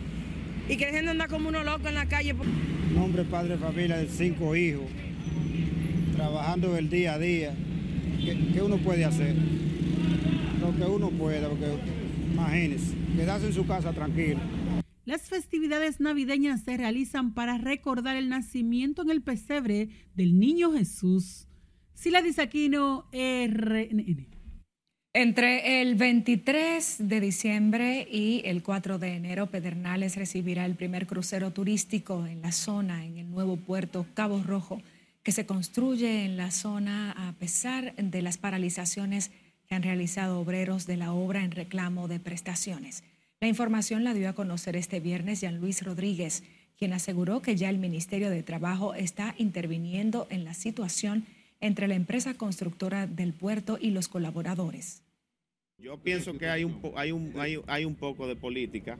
Y 0.68 0.76
que 0.76 0.86
dejen 0.86 1.06
de 1.06 1.10
andar 1.10 1.28
como 1.28 1.48
uno 1.48 1.64
loco 1.64 1.88
en 1.88 1.94
la 1.94 2.06
calle. 2.06 2.32
Nombre, 2.94 3.24
padre, 3.24 3.58
familia 3.58 3.96
de 3.96 4.06
cinco 4.06 4.54
hijos, 4.54 4.86
trabajando 6.14 6.76
el 6.76 6.88
día 6.88 7.14
a 7.14 7.18
día 7.18 7.56
¿Qué, 8.52 8.60
uno 8.62 8.76
puede 8.78 9.04
hacer? 9.04 9.34
Lo 10.60 10.76
que 10.76 10.84
uno 10.84 11.10
pueda, 11.10 11.48
porque 11.48 11.66
imagínese, 12.32 12.94
quedarse 13.16 13.46
en 13.46 13.52
su 13.54 13.66
casa 13.66 13.92
tranquilo. 13.92 14.40
Las 15.04 15.22
festividades 15.22 16.00
navideñas 16.00 16.62
se 16.62 16.76
realizan 16.76 17.32
para 17.32 17.56
recordar 17.56 18.16
el 18.16 18.28
nacimiento 18.28 19.02
en 19.02 19.10
el 19.10 19.22
pesebre 19.22 19.88
del 20.14 20.38
niño 20.38 20.72
Jesús. 20.72 21.46
Sila 21.94 22.20
Disaquino, 22.20 23.06
RNN. 23.12 24.26
Entre 25.14 25.80
el 25.80 25.94
23 25.94 26.96
de 26.98 27.20
diciembre 27.20 28.06
y 28.12 28.42
el 28.44 28.62
4 28.62 28.98
de 28.98 29.14
enero, 29.14 29.46
Pedernales 29.46 30.16
recibirá 30.16 30.66
el 30.66 30.76
primer 30.76 31.06
crucero 31.06 31.52
turístico 31.52 32.26
en 32.26 32.42
la 32.42 32.52
zona, 32.52 33.06
en 33.06 33.16
el 33.16 33.30
nuevo 33.30 33.56
puerto 33.56 34.06
Cabo 34.14 34.42
Rojo 34.46 34.82
que 35.28 35.32
se 35.32 35.44
construye 35.44 36.24
en 36.24 36.38
la 36.38 36.50
zona 36.50 37.12
a 37.12 37.34
pesar 37.34 37.94
de 37.96 38.22
las 38.22 38.38
paralizaciones 38.38 39.30
que 39.68 39.74
han 39.74 39.82
realizado 39.82 40.40
obreros 40.40 40.86
de 40.86 40.96
la 40.96 41.12
obra 41.12 41.44
en 41.44 41.50
reclamo 41.50 42.08
de 42.08 42.18
prestaciones. 42.18 43.04
La 43.38 43.46
información 43.46 44.04
la 44.04 44.14
dio 44.14 44.30
a 44.30 44.32
conocer 44.32 44.74
este 44.74 45.00
viernes 45.00 45.42
Jean 45.42 45.60
Luis 45.60 45.84
Rodríguez, 45.84 46.44
quien 46.78 46.94
aseguró 46.94 47.42
que 47.42 47.56
ya 47.56 47.68
el 47.68 47.76
Ministerio 47.76 48.30
de 48.30 48.42
Trabajo 48.42 48.94
está 48.94 49.34
interviniendo 49.36 50.26
en 50.30 50.46
la 50.46 50.54
situación 50.54 51.26
entre 51.60 51.88
la 51.88 51.94
empresa 51.94 52.32
constructora 52.32 53.06
del 53.06 53.34
puerto 53.34 53.76
y 53.78 53.90
los 53.90 54.08
colaboradores. 54.08 55.02
Yo 55.76 55.98
pienso 55.98 56.38
que 56.38 56.48
hay 56.48 56.64
un, 56.64 56.80
hay 56.96 57.12
un, 57.12 57.34
hay, 57.66 57.84
un 57.84 57.96
poco 57.96 58.26
de 58.26 58.34
política, 58.34 58.98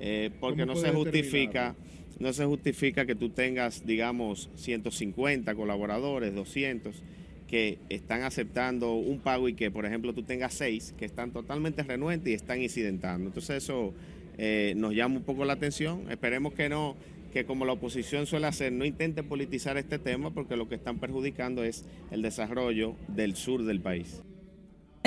eh, 0.00 0.32
porque 0.40 0.66
no 0.66 0.74
se 0.74 0.90
justifica, 0.90 1.76
no 2.18 2.32
se 2.32 2.44
justifica 2.44 3.06
que 3.06 3.14
tú 3.14 3.30
tengas, 3.30 3.86
digamos, 3.86 4.50
150 4.56 5.54
colaboradores, 5.54 6.34
200 6.34 7.02
que 7.48 7.78
están 7.88 8.22
aceptando 8.22 8.92
un 8.92 9.20
pago 9.20 9.48
y 9.48 9.54
que, 9.54 9.70
por 9.70 9.86
ejemplo, 9.86 10.12
tú 10.12 10.22
tengas 10.22 10.52
seis 10.52 10.94
que 10.98 11.06
están 11.06 11.32
totalmente 11.32 11.82
renuentes 11.82 12.30
y 12.30 12.34
están 12.34 12.60
incidentando. 12.60 13.28
Entonces 13.28 13.64
eso 13.64 13.94
eh, 14.36 14.74
nos 14.76 14.94
llama 14.94 15.16
un 15.16 15.22
poco 15.22 15.44
la 15.44 15.54
atención. 15.54 16.10
Esperemos 16.10 16.52
que 16.52 16.68
no, 16.68 16.94
que 17.32 17.46
como 17.46 17.64
la 17.64 17.72
oposición 17.72 18.26
suele 18.26 18.46
hacer, 18.46 18.72
no 18.72 18.84
intente 18.84 19.22
politizar 19.22 19.78
este 19.78 19.98
tema 19.98 20.30
porque 20.30 20.56
lo 20.56 20.68
que 20.68 20.74
están 20.74 20.98
perjudicando 20.98 21.64
es 21.64 21.86
el 22.10 22.20
desarrollo 22.20 22.96
del 23.08 23.34
sur 23.34 23.64
del 23.64 23.80
país. 23.80 24.22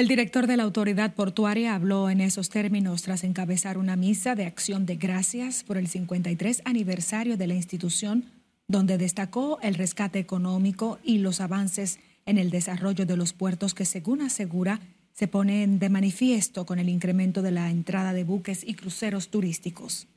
El 0.01 0.08
director 0.08 0.48
de 0.48 0.58
la 0.58 0.63
autoridad 0.63 1.13
portuaria 1.13 1.75
habló 1.75 2.10
en 2.10 2.22
esos 2.22 2.50
términos 2.50 3.03
tras 3.03 3.24
encabezar 3.24 3.77
una 3.77 3.96
misa 3.96 4.34
de 4.34 4.48
acción 4.48 4.88
de 4.88 4.96
gracias 4.96 5.63
por 5.63 5.77
el 5.77 5.88
53 5.88 6.63
aniversario 6.65 7.38
de 7.38 7.46
la 7.46 7.53
institución, 7.53 8.25
donde 8.67 8.98
destacó 8.98 9.60
el 9.62 9.75
rescate 9.75 10.17
económico 10.17 10.98
y 11.03 11.20
los 11.20 11.39
avances 11.39 12.00
en 12.25 12.39
el 12.39 12.50
desarrollo 12.50 13.05
de 13.05 13.15
los 13.15 13.34
puertos 13.34 13.75
que, 13.75 13.86
según 13.86 14.24
asegura, 14.24 14.79
se 15.13 15.27
ponen 15.27 15.77
de 15.77 15.89
manifiesto 15.89 16.65
con 16.65 16.79
el 16.79 16.89
incremento 16.89 17.43
de 17.43 17.51
la 17.51 17.70
entrada 17.70 18.12
de 18.12 18.24
buques 18.24 18.63
y 18.65 18.74
cruceros 18.74 19.29
turísticos. 19.29 20.08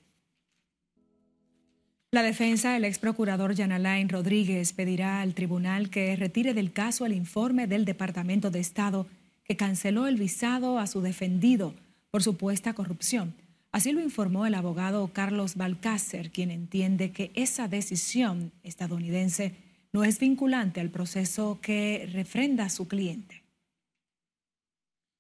La 2.10 2.22
defensa 2.22 2.72
del 2.72 2.86
ex 2.86 2.98
procurador 2.98 3.54
Jan 3.54 3.72
Alain 3.72 4.08
Rodríguez 4.08 4.72
pedirá 4.72 5.20
al 5.20 5.34
tribunal 5.34 5.90
que 5.90 6.16
retire 6.16 6.54
del 6.54 6.72
caso 6.72 7.04
el 7.04 7.12
informe 7.12 7.66
del 7.66 7.84
Departamento 7.84 8.50
de 8.50 8.60
Estado 8.60 9.06
que 9.44 9.56
canceló 9.56 10.06
el 10.06 10.16
visado 10.16 10.78
a 10.78 10.86
su 10.86 11.00
defendido 11.00 11.74
por 12.10 12.22
supuesta 12.22 12.74
corrupción. 12.74 13.34
Así 13.72 13.92
lo 13.92 14.00
informó 14.00 14.46
el 14.46 14.54
abogado 14.54 15.08
Carlos 15.12 15.56
Balcácer, 15.56 16.30
quien 16.30 16.50
entiende 16.50 17.10
que 17.10 17.32
esa 17.34 17.66
decisión 17.66 18.52
estadounidense 18.62 19.56
no 19.92 20.04
es 20.04 20.18
vinculante 20.18 20.80
al 20.80 20.90
proceso 20.90 21.58
que 21.60 22.08
refrenda 22.12 22.66
a 22.66 22.70
su 22.70 22.86
cliente. 22.88 23.42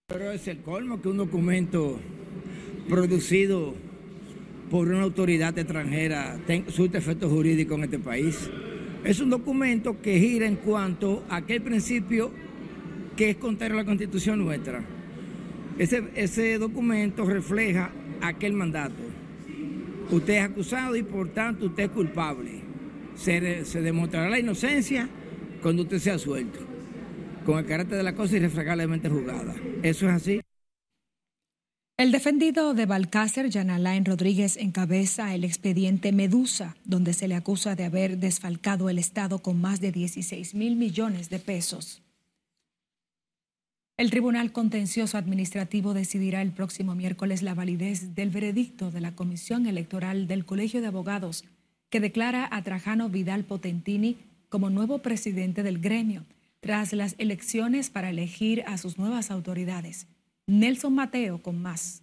Pero 0.06 0.30
es 0.30 0.46
el 0.48 0.62
colmo 0.62 1.00
que 1.00 1.08
un 1.08 1.16
documento 1.16 1.98
producido 2.88 3.74
por 4.70 4.88
una 4.88 5.02
autoridad 5.02 5.58
extranjera 5.58 6.38
surte 6.68 6.98
efecto 6.98 7.28
jurídico 7.28 7.74
en 7.74 7.84
este 7.84 7.98
país. 7.98 8.50
Es 9.04 9.20
un 9.20 9.30
documento 9.30 10.00
que 10.00 10.18
gira 10.18 10.46
en 10.46 10.56
cuanto 10.56 11.24
a 11.28 11.36
aquel 11.36 11.62
principio 11.62 12.30
que 13.16 13.30
es 13.30 13.36
contrario 13.36 13.74
a 13.74 13.82
la 13.82 13.86
constitución 13.86 14.38
nuestra. 14.38 14.82
Ese, 15.78 16.04
ese 16.14 16.58
documento 16.58 17.24
refleja 17.24 17.90
aquel 18.20 18.52
mandato. 18.52 19.02
Usted 20.10 20.34
es 20.34 20.42
acusado 20.42 20.96
y 20.96 21.02
por 21.02 21.28
tanto 21.30 21.66
usted 21.66 21.84
es 21.84 21.90
culpable 21.90 22.64
se, 23.16 23.80
demostrará 23.80 24.28
la 24.28 24.38
inocencia 24.38 25.08
cuando 25.62 25.82
usted 25.82 25.98
sea 25.98 26.18
suelto, 26.18 26.60
con 27.44 27.58
el 27.58 27.66
carácter 27.66 27.98
de 27.98 28.04
la 28.04 28.14
cosa 28.14 28.36
irrefragablemente 28.36 29.08
juzgada. 29.08 29.54
Eso 29.82 30.06
es 30.08 30.12
así. 30.12 30.40
El 31.96 32.10
defendido 32.10 32.74
de 32.74 32.86
Balcácer, 32.86 33.52
Jan 33.52 33.70
Alain 33.70 34.04
Rodríguez, 34.04 34.56
encabeza 34.56 35.32
el 35.34 35.44
expediente 35.44 36.10
Medusa, 36.10 36.76
donde 36.84 37.12
se 37.12 37.28
le 37.28 37.36
acusa 37.36 37.76
de 37.76 37.84
haber 37.84 38.18
desfalcado 38.18 38.90
el 38.90 38.98
Estado 38.98 39.38
con 39.38 39.60
más 39.60 39.80
de 39.80 39.92
16 39.92 40.54
mil 40.54 40.74
millones 40.74 41.30
de 41.30 41.38
pesos. 41.38 42.03
El 43.96 44.10
Tribunal 44.10 44.50
Contencioso 44.50 45.18
Administrativo 45.18 45.94
decidirá 45.94 46.42
el 46.42 46.50
próximo 46.50 46.96
miércoles 46.96 47.42
la 47.42 47.54
validez 47.54 48.16
del 48.16 48.28
veredicto 48.28 48.90
de 48.90 49.00
la 49.00 49.14
Comisión 49.14 49.66
Electoral 49.66 50.26
del 50.26 50.44
Colegio 50.44 50.80
de 50.80 50.88
Abogados 50.88 51.44
que 51.90 52.00
declara 52.00 52.48
a 52.50 52.64
Trajano 52.64 53.08
Vidal 53.08 53.44
Potentini 53.44 54.16
como 54.48 54.68
nuevo 54.68 54.98
presidente 54.98 55.62
del 55.62 55.78
gremio 55.78 56.24
tras 56.58 56.92
las 56.92 57.14
elecciones 57.18 57.88
para 57.88 58.10
elegir 58.10 58.64
a 58.66 58.78
sus 58.78 58.98
nuevas 58.98 59.30
autoridades. 59.30 60.08
Nelson 60.48 60.92
Mateo 60.92 61.40
con 61.40 61.62
más. 61.62 62.02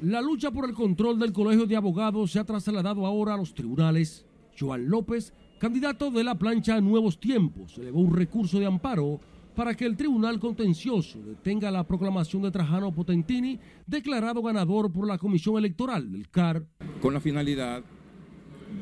La 0.00 0.22
lucha 0.22 0.52
por 0.52 0.68
el 0.68 0.74
control 0.76 1.18
del 1.18 1.32
Colegio 1.32 1.66
de 1.66 1.74
Abogados 1.74 2.30
se 2.30 2.38
ha 2.38 2.44
trasladado 2.44 3.06
ahora 3.06 3.34
a 3.34 3.38
los 3.38 3.54
tribunales. 3.54 4.24
Joan 4.56 4.88
López, 4.88 5.32
candidato 5.58 6.12
de 6.12 6.22
la 6.22 6.38
plancha 6.38 6.80
Nuevos 6.80 7.18
Tiempos, 7.18 7.76
elevó 7.76 8.02
un 8.02 8.14
recurso 8.14 8.60
de 8.60 8.66
amparo 8.66 9.20
para 9.54 9.74
que 9.74 9.84
el 9.84 9.96
Tribunal 9.96 10.40
Contencioso 10.40 11.18
detenga 11.20 11.70
la 11.70 11.86
proclamación 11.86 12.42
de 12.42 12.50
Trajano 12.50 12.92
Potentini, 12.92 13.58
declarado 13.86 14.42
ganador 14.42 14.92
por 14.92 15.06
la 15.06 15.18
Comisión 15.18 15.56
Electoral 15.56 16.10
del 16.10 16.28
CAR. 16.28 16.64
Con 17.00 17.14
la 17.14 17.20
finalidad 17.20 17.82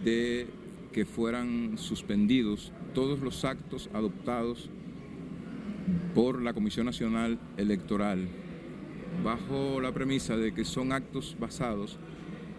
de 0.05 0.49
que 0.93 1.05
fueran 1.05 1.77
suspendidos 1.77 2.73
todos 2.95 3.21
los 3.21 3.45
actos 3.45 3.89
adoptados 3.93 4.71
por 6.15 6.41
la 6.43 6.53
Comisión 6.53 6.87
Nacional 6.87 7.39
Electoral, 7.57 8.29
bajo 9.25 9.81
la 9.81 9.93
premisa 9.93 10.37
de 10.37 10.55
que 10.55 10.65
son 10.65 10.93
actos 10.93 11.37
basados 11.39 11.99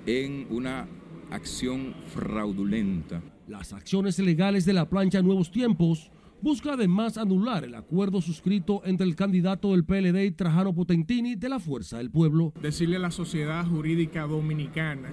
en 0.06 0.48
una 0.50 0.88
acción 1.32 1.96
fraudulenta. 2.08 3.22
Las 3.48 3.74
acciones 3.74 4.20
legales 4.20 4.66
de 4.66 4.74
la 4.74 4.90
plancha 4.90 5.22
Nuevos 5.22 5.52
Tiempos 5.52 6.12
busca 6.44 6.74
además 6.74 7.18
anular 7.18 7.64
el 7.64 7.74
acuerdo 7.74 8.22
suscrito 8.22 8.82
entre 8.84 9.08
el 9.08 9.16
candidato 9.16 9.72
del 9.72 9.86
PLD 9.86 10.26
y 10.26 10.32
Trajano 10.32 10.76
Potentini 10.76 11.36
de 11.36 11.48
la 11.48 11.58
Fuerza 11.58 12.00
del 12.00 12.12
Pueblo. 12.12 12.52
Decirle 12.62 12.98
a 12.98 13.00
la 13.00 13.12
sociedad 13.12 13.66
jurídica 13.66 14.24
dominicana 14.24 15.08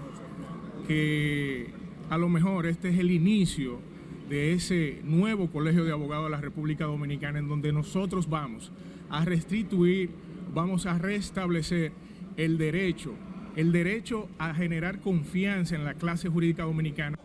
que 0.89 1.71
a 2.11 2.19
lo 2.19 2.29
mejor 2.29 2.67
este 2.67 2.89
es 2.89 2.99
el 2.99 3.13
inicio 3.13 3.79
de 4.29 4.55
ese 4.55 5.03
nuevo 5.05 5.49
colegio 5.53 5.85
de 5.85 5.93
abogados 5.93 6.25
de 6.25 6.31
la 6.31 6.41
República 6.41 6.87
Dominicana 6.87 7.39
en 7.39 7.47
donde 7.47 7.73
nosotros 7.73 8.29
vamos 8.29 8.73
a 9.09 9.25
restituir, 9.25 10.11
vamos 10.53 10.87
a 10.87 10.99
restablecer 10.99 11.93
el 12.37 12.59
derecho, 12.59 13.15
el 13.55 13.71
derecho 13.71 14.29
a 14.39 14.53
generar 14.53 14.99
confianza 14.99 15.77
en 15.77 15.85
la 15.85 15.95
clase 15.95 16.29
jurídica 16.29 16.65
dominicana. 16.65 17.17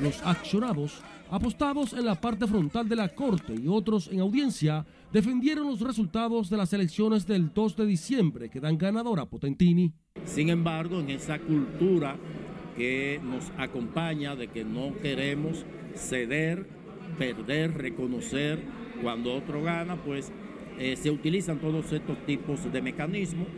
Los 0.00 0.22
accionados 0.24 1.02
apostados 1.30 1.92
en 1.92 2.04
la 2.04 2.20
parte 2.20 2.46
frontal 2.46 2.88
de 2.88 2.96
la 2.96 3.08
Corte 3.08 3.54
y 3.54 3.68
otros 3.68 4.08
en 4.08 4.20
audiencia, 4.20 4.84
defendieron 5.12 5.66
los 5.66 5.80
resultados 5.80 6.50
de 6.50 6.56
las 6.56 6.72
elecciones 6.72 7.26
del 7.26 7.52
2 7.52 7.76
de 7.76 7.86
diciembre 7.86 8.48
que 8.50 8.60
dan 8.60 8.76
ganador 8.76 9.20
a 9.20 9.26
Potentini. 9.26 9.92
Sin 10.24 10.50
embargo, 10.50 11.00
en 11.00 11.10
esa 11.10 11.38
cultura 11.38 12.16
que 12.76 13.20
nos 13.22 13.50
acompaña 13.58 14.34
de 14.34 14.48
que 14.48 14.64
no 14.64 14.94
queremos 15.00 15.64
ceder, 15.94 16.66
perder, 17.18 17.74
reconocer 17.74 18.60
cuando 19.02 19.34
otro 19.34 19.62
gana, 19.62 19.96
pues 19.96 20.32
eh, 20.78 20.96
se 20.96 21.10
utilizan 21.10 21.58
todos 21.58 21.92
estos 21.92 22.18
tipos 22.26 22.70
de 22.72 22.82
mecanismos. 22.82 23.48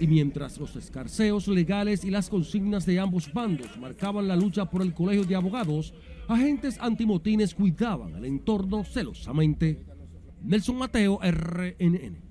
Y 0.00 0.06
mientras 0.06 0.58
los 0.58 0.76
escarceos 0.76 1.48
legales 1.48 2.04
y 2.04 2.10
las 2.10 2.28
consignas 2.28 2.86
de 2.86 3.00
ambos 3.00 3.32
bandos 3.32 3.76
marcaban 3.78 4.28
la 4.28 4.36
lucha 4.36 4.66
por 4.66 4.82
el 4.82 4.94
colegio 4.94 5.24
de 5.24 5.34
abogados, 5.34 5.92
agentes 6.28 6.78
antimotines 6.80 7.54
cuidaban 7.54 8.14
el 8.14 8.24
entorno 8.24 8.84
celosamente. 8.84 9.84
Nelson 10.42 10.76
Mateo, 10.76 11.18
RNN. 11.22 12.28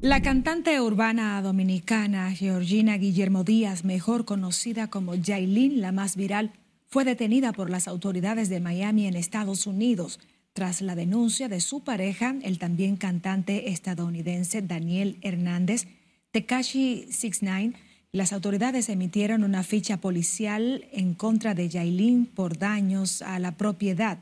La 0.00 0.22
cantante 0.22 0.80
urbana 0.80 1.40
dominicana 1.42 2.30
Georgina 2.32 2.96
Guillermo 2.98 3.44
Díaz, 3.44 3.84
mejor 3.84 4.24
conocida 4.24 4.88
como 4.88 5.14
Jailin, 5.20 5.80
la 5.80 5.92
más 5.92 6.16
viral, 6.16 6.52
fue 6.86 7.04
detenida 7.04 7.52
por 7.52 7.68
las 7.68 7.88
autoridades 7.88 8.48
de 8.48 8.60
Miami 8.60 9.06
en 9.06 9.16
Estados 9.16 9.66
Unidos 9.66 10.20
tras 10.58 10.82
la 10.82 10.96
denuncia 10.96 11.48
de 11.48 11.60
su 11.60 11.84
pareja, 11.84 12.34
el 12.42 12.58
también 12.58 12.96
cantante 12.96 13.70
estadounidense 13.70 14.60
Daniel 14.60 15.16
Hernández, 15.22 15.86
Tekashi 16.32 17.06
69, 17.12 17.76
las 18.10 18.32
autoridades 18.32 18.88
emitieron 18.88 19.44
una 19.44 19.62
ficha 19.62 19.98
policial 19.98 20.84
en 20.90 21.14
contra 21.14 21.54
de 21.54 21.68
Yailin 21.68 22.26
por 22.26 22.58
daños 22.58 23.22
a 23.22 23.38
la 23.38 23.56
propiedad, 23.56 24.18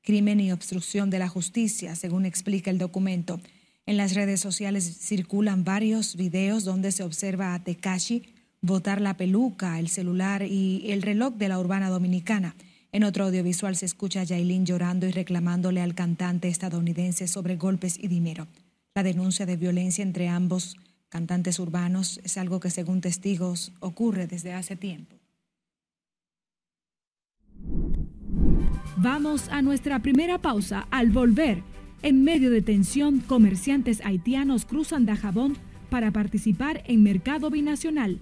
crimen 0.00 0.38
y 0.38 0.52
obstrucción 0.52 1.10
de 1.10 1.18
la 1.18 1.28
justicia, 1.28 1.96
según 1.96 2.24
explica 2.24 2.70
el 2.70 2.78
documento. 2.78 3.40
En 3.84 3.96
las 3.96 4.14
redes 4.14 4.40
sociales 4.40 4.84
circulan 5.00 5.64
varios 5.64 6.14
videos 6.14 6.62
donde 6.62 6.92
se 6.92 7.02
observa 7.02 7.52
a 7.52 7.64
Tekashi 7.64 8.32
botar 8.60 9.00
la 9.00 9.16
peluca, 9.16 9.80
el 9.80 9.88
celular 9.88 10.44
y 10.44 10.92
el 10.92 11.02
reloj 11.02 11.34
de 11.34 11.48
la 11.48 11.58
urbana 11.58 11.88
dominicana. 11.88 12.54
En 12.92 13.04
otro 13.04 13.26
audiovisual 13.26 13.76
se 13.76 13.86
escucha 13.86 14.22
a 14.22 14.24
Yailin 14.24 14.66
llorando 14.66 15.06
y 15.06 15.12
reclamándole 15.12 15.80
al 15.80 15.94
cantante 15.94 16.48
estadounidense 16.48 17.28
sobre 17.28 17.56
golpes 17.56 17.96
y 17.98 18.08
dinero. 18.08 18.48
La 18.94 19.04
denuncia 19.04 19.46
de 19.46 19.56
violencia 19.56 20.02
entre 20.02 20.28
ambos 20.28 20.76
cantantes 21.08 21.60
urbanos 21.60 22.20
es 22.24 22.36
algo 22.36 22.58
que 22.58 22.70
según 22.70 23.00
testigos 23.00 23.72
ocurre 23.78 24.26
desde 24.26 24.52
hace 24.52 24.74
tiempo. 24.74 25.16
Vamos 28.96 29.48
a 29.50 29.62
nuestra 29.62 30.00
primera 30.00 30.38
pausa. 30.38 30.88
Al 30.90 31.10
volver, 31.10 31.62
en 32.02 32.24
medio 32.24 32.50
de 32.50 32.60
tensión, 32.60 33.20
comerciantes 33.20 34.00
haitianos 34.04 34.64
cruzan 34.64 35.06
Dajabón 35.06 35.56
para 35.90 36.10
participar 36.10 36.82
en 36.86 37.02
mercado 37.02 37.50
binacional. 37.50 38.18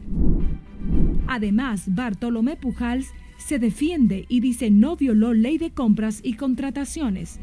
Además, 1.27 1.95
Bartolomé 1.95 2.57
Pujals 2.57 3.09
se 3.49 3.59
defiende 3.59 4.27
y 4.29 4.41
dice 4.41 4.71
no 4.71 4.95
violó 4.95 5.33
ley 5.33 5.57
de 5.57 5.71
compras 5.71 6.21
y 6.23 6.35
contrataciones. 6.35 7.41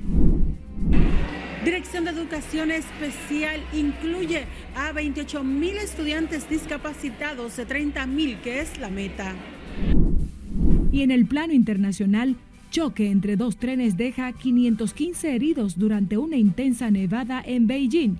Dirección 1.63 2.03
de 2.05 2.11
Educación 2.11 2.69
Especial 2.69 3.59
incluye 3.73 4.45
a 4.75 4.91
28 4.91 5.43
mil 5.43 5.75
estudiantes 5.77 6.47
discapacitados 6.47 7.57
de 7.57 7.65
30 7.65 8.05
mil, 8.05 8.37
que 8.41 8.61
es 8.61 8.77
la 8.77 8.91
meta. 8.91 9.33
Y 10.91 11.01
en 11.01 11.09
el 11.09 11.25
plano 11.25 11.53
internacional, 11.53 12.35
choque 12.69 13.09
entre 13.09 13.35
dos 13.35 13.57
trenes 13.57 13.97
deja 13.97 14.31
515 14.31 15.33
heridos 15.33 15.75
durante 15.75 16.19
una 16.19 16.37
intensa 16.37 16.91
nevada 16.91 17.41
en 17.43 17.65
Beijing. 17.65 18.17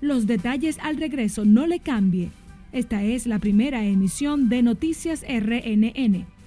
Los 0.00 0.26
detalles 0.26 0.76
al 0.80 0.96
regreso 0.96 1.44
no 1.44 1.68
le 1.68 1.78
cambie. 1.78 2.30
Esta 2.72 3.04
es 3.04 3.28
la 3.28 3.38
primera 3.38 3.84
emisión 3.84 4.48
de 4.48 4.64
Noticias 4.64 5.22
RNN. 5.22 6.37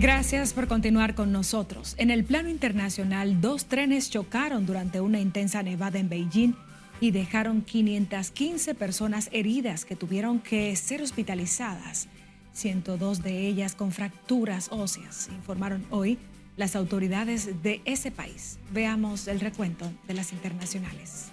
Gracias 0.00 0.52
por 0.52 0.68
continuar 0.68 1.16
con 1.16 1.32
nosotros. 1.32 1.96
En 1.98 2.12
el 2.12 2.22
plano 2.22 2.48
internacional, 2.48 3.40
dos 3.40 3.64
trenes 3.64 4.10
chocaron 4.10 4.64
durante 4.64 5.00
una 5.00 5.18
intensa 5.18 5.64
nevada 5.64 5.98
en 5.98 6.08
Beijing 6.08 6.54
y 7.00 7.10
dejaron 7.10 7.62
515 7.62 8.76
personas 8.76 9.28
heridas 9.32 9.84
que 9.84 9.96
tuvieron 9.96 10.38
que 10.38 10.76
ser 10.76 11.02
hospitalizadas. 11.02 12.06
102 12.52 13.24
de 13.24 13.48
ellas 13.48 13.74
con 13.74 13.90
fracturas 13.90 14.68
óseas, 14.70 15.30
informaron 15.34 15.84
hoy 15.90 16.16
las 16.56 16.76
autoridades 16.76 17.60
de 17.64 17.82
ese 17.84 18.12
país. 18.12 18.60
Veamos 18.72 19.26
el 19.26 19.40
recuento 19.40 19.90
de 20.06 20.14
las 20.14 20.32
internacionales. 20.32 21.32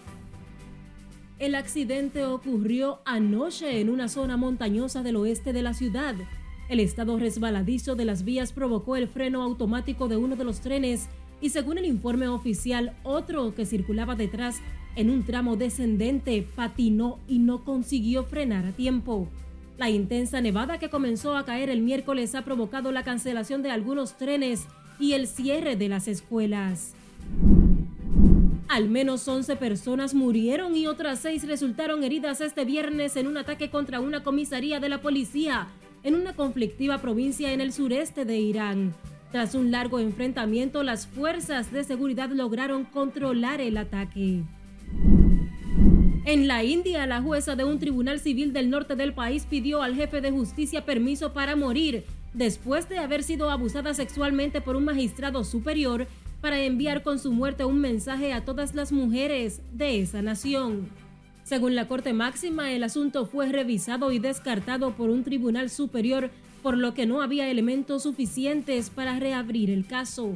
El 1.38 1.54
accidente 1.54 2.26
ocurrió 2.26 3.00
anoche 3.06 3.80
en 3.80 3.92
una 3.92 4.10
zona 4.10 4.38
montañosa 4.38 5.04
del 5.04 5.18
oeste 5.18 5.54
de 5.54 5.62
la 5.62 5.76
ciudad. 5.76 6.16
El 6.68 6.80
estado 6.80 7.20
resbaladizo 7.20 7.96
de 7.96 8.06
las 8.06 8.24
vías 8.24 8.52
provocó 8.52 8.96
el 8.96 9.08
freno 9.08 9.44
automático 9.44 10.08
de 10.08 10.18
uno 10.18 10.36
de 10.36 10.44
los 10.44 10.62
trenes 10.62 11.08
y 11.40 11.50
según 11.50 11.78
el 11.78 11.86
informe 11.86 12.28
oficial, 12.28 12.96
otro 13.04 13.54
que 13.54 13.66
circulaba 13.66 14.16
detrás 14.16 14.62
en 14.96 15.12
un 15.12 15.24
tramo 15.24 15.58
descendente 15.58 16.48
patinó 16.56 17.20
y 17.28 17.38
no 17.40 17.64
consiguió 17.64 18.24
frenar 18.24 18.66
a 18.66 18.72
tiempo. 18.72 19.28
La 19.78 19.90
intensa 19.90 20.42
nevada 20.42 20.80
que 20.80 20.90
comenzó 20.90 21.38
a 21.38 21.46
caer 21.46 21.70
el 21.70 21.82
miércoles 21.82 22.34
ha 22.34 22.44
provocado 22.44 22.92
la 22.92 23.04
cancelación 23.04 23.62
de 23.62 23.70
algunos 23.70 24.18
trenes 24.18 24.66
y 25.00 25.14
el 25.14 25.28
cierre 25.28 25.76
de 25.76 25.90
las 25.90 26.08
escuelas. 26.08 26.94
Al 28.70 28.90
menos 28.90 29.28
11 29.28 29.56
personas 29.58 30.16
murieron 30.16 30.76
y 30.76 30.88
otras 30.88 31.20
6 31.20 31.48
resultaron 31.48 32.04
heridas 32.04 32.42
este 32.42 32.66
viernes 32.66 33.16
en 33.18 33.28
un 33.28 33.38
ataque 33.38 33.70
contra 33.70 34.00
una 34.00 34.24
comisaría 34.24 34.80
de 34.80 34.90
la 34.90 35.02
policía 35.02 35.68
en 36.06 36.14
una 36.14 36.34
conflictiva 36.34 37.00
provincia 37.00 37.52
en 37.52 37.62
el 37.62 37.74
sureste 37.74 38.26
de 38.26 38.38
Irán. 38.38 38.94
Tras 39.32 39.56
un 39.56 39.72
largo 39.72 40.00
enfrentamiento, 40.00 40.84
las 40.84 41.08
fuerzas 41.08 41.72
de 41.72 41.84
seguridad 41.84 42.30
lograron 42.30 42.86
controlar 42.86 43.60
el 43.60 43.76
ataque. 43.76 44.44
En 46.26 46.48
la 46.48 46.64
India, 46.64 47.08
la 47.08 47.22
jueza 47.24 47.56
de 47.56 47.64
un 47.64 47.80
tribunal 47.80 48.20
civil 48.20 48.54
del 48.54 48.70
norte 48.70 48.96
del 48.96 49.14
país 49.14 49.48
pidió 49.50 49.82
al 49.82 49.96
jefe 49.96 50.22
de 50.22 50.30
justicia 50.30 50.86
permiso 50.86 51.34
para 51.34 51.56
morir 51.56 52.06
después 52.34 52.88
de 52.88 53.00
haber 53.00 53.24
sido 53.24 53.50
abusada 53.50 53.96
sexualmente 53.96 54.62
por 54.62 54.76
un 54.76 54.86
magistrado 54.86 55.44
superior 55.44 56.08
para 56.40 56.62
enviar 56.62 57.02
con 57.02 57.18
su 57.18 57.32
muerte 57.32 57.66
un 57.66 57.80
mensaje 57.80 58.32
a 58.32 58.46
todas 58.46 58.76
las 58.76 58.92
mujeres 58.92 59.60
de 59.74 60.02
esa 60.02 60.22
nación. 60.22 60.88
Según 61.46 61.76
la 61.76 61.88
Corte 61.88 62.12
Máxima, 62.12 62.72
el 62.72 62.84
asunto 62.84 63.28
fue 63.28 63.52
revisado 63.52 64.12
y 64.12 64.18
descartado 64.18 64.96
por 64.96 65.12
un 65.12 65.24
tribunal 65.24 65.70
superior, 65.70 66.32
por 66.64 66.76
lo 66.76 66.96
que 66.96 67.06
no 67.06 67.22
había 67.22 67.52
elementos 67.52 68.02
suficientes 68.02 68.90
para 68.90 69.20
reabrir 69.20 69.70
el 69.70 69.86
caso. 69.86 70.34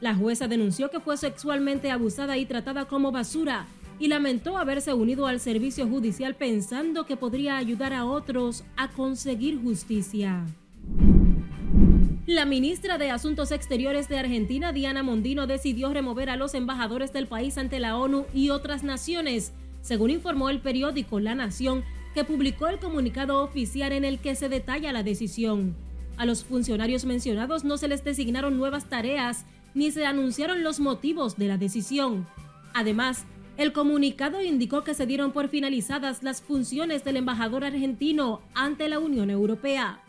La 0.00 0.14
jueza 0.14 0.48
denunció 0.48 0.90
que 0.90 0.98
fue 0.98 1.18
sexualmente 1.18 1.90
abusada 1.90 2.38
y 2.38 2.46
tratada 2.46 2.86
como 2.86 3.12
basura 3.12 3.66
y 3.98 4.08
lamentó 4.08 4.56
haberse 4.56 4.94
unido 4.94 5.26
al 5.26 5.40
servicio 5.40 5.86
judicial 5.86 6.34
pensando 6.34 7.04
que 7.04 7.18
podría 7.18 7.58
ayudar 7.58 7.92
a 7.92 8.06
otros 8.06 8.64
a 8.78 8.88
conseguir 8.88 9.60
justicia. 9.62 10.46
La 12.26 12.46
ministra 12.46 12.96
de 12.96 13.10
Asuntos 13.10 13.52
Exteriores 13.52 14.08
de 14.08 14.18
Argentina, 14.18 14.72
Diana 14.72 15.02
Mondino, 15.02 15.46
decidió 15.46 15.92
remover 15.92 16.30
a 16.30 16.36
los 16.36 16.54
embajadores 16.54 17.12
del 17.12 17.26
país 17.26 17.58
ante 17.58 17.78
la 17.78 17.98
ONU 17.98 18.24
y 18.32 18.48
otras 18.48 18.82
naciones, 18.82 19.52
según 19.84 20.08
informó 20.08 20.48
el 20.48 20.60
periódico 20.60 21.20
La 21.20 21.34
Nación, 21.34 21.84
que 22.14 22.24
publicó 22.24 22.68
el 22.68 22.78
comunicado 22.78 23.42
oficial 23.42 23.92
en 23.92 24.06
el 24.06 24.18
que 24.18 24.34
se 24.34 24.48
detalla 24.48 24.94
la 24.94 25.02
decisión. 25.02 25.76
A 26.16 26.24
los 26.24 26.42
funcionarios 26.42 27.04
mencionados 27.04 27.64
no 27.64 27.76
se 27.76 27.86
les 27.86 28.02
designaron 28.02 28.56
nuevas 28.56 28.88
tareas 28.88 29.44
ni 29.74 29.90
se 29.90 30.06
anunciaron 30.06 30.62
los 30.64 30.80
motivos 30.80 31.36
de 31.36 31.48
la 31.48 31.58
decisión. 31.58 32.26
Además, 32.72 33.26
el 33.58 33.74
comunicado 33.74 34.42
indicó 34.42 34.84
que 34.84 34.94
se 34.94 35.04
dieron 35.04 35.32
por 35.32 35.48
finalizadas 35.48 36.22
las 36.22 36.40
funciones 36.40 37.04
del 37.04 37.18
embajador 37.18 37.62
argentino 37.62 38.40
ante 38.54 38.88
la 38.88 39.00
Unión 39.00 39.28
Europea. 39.28 40.00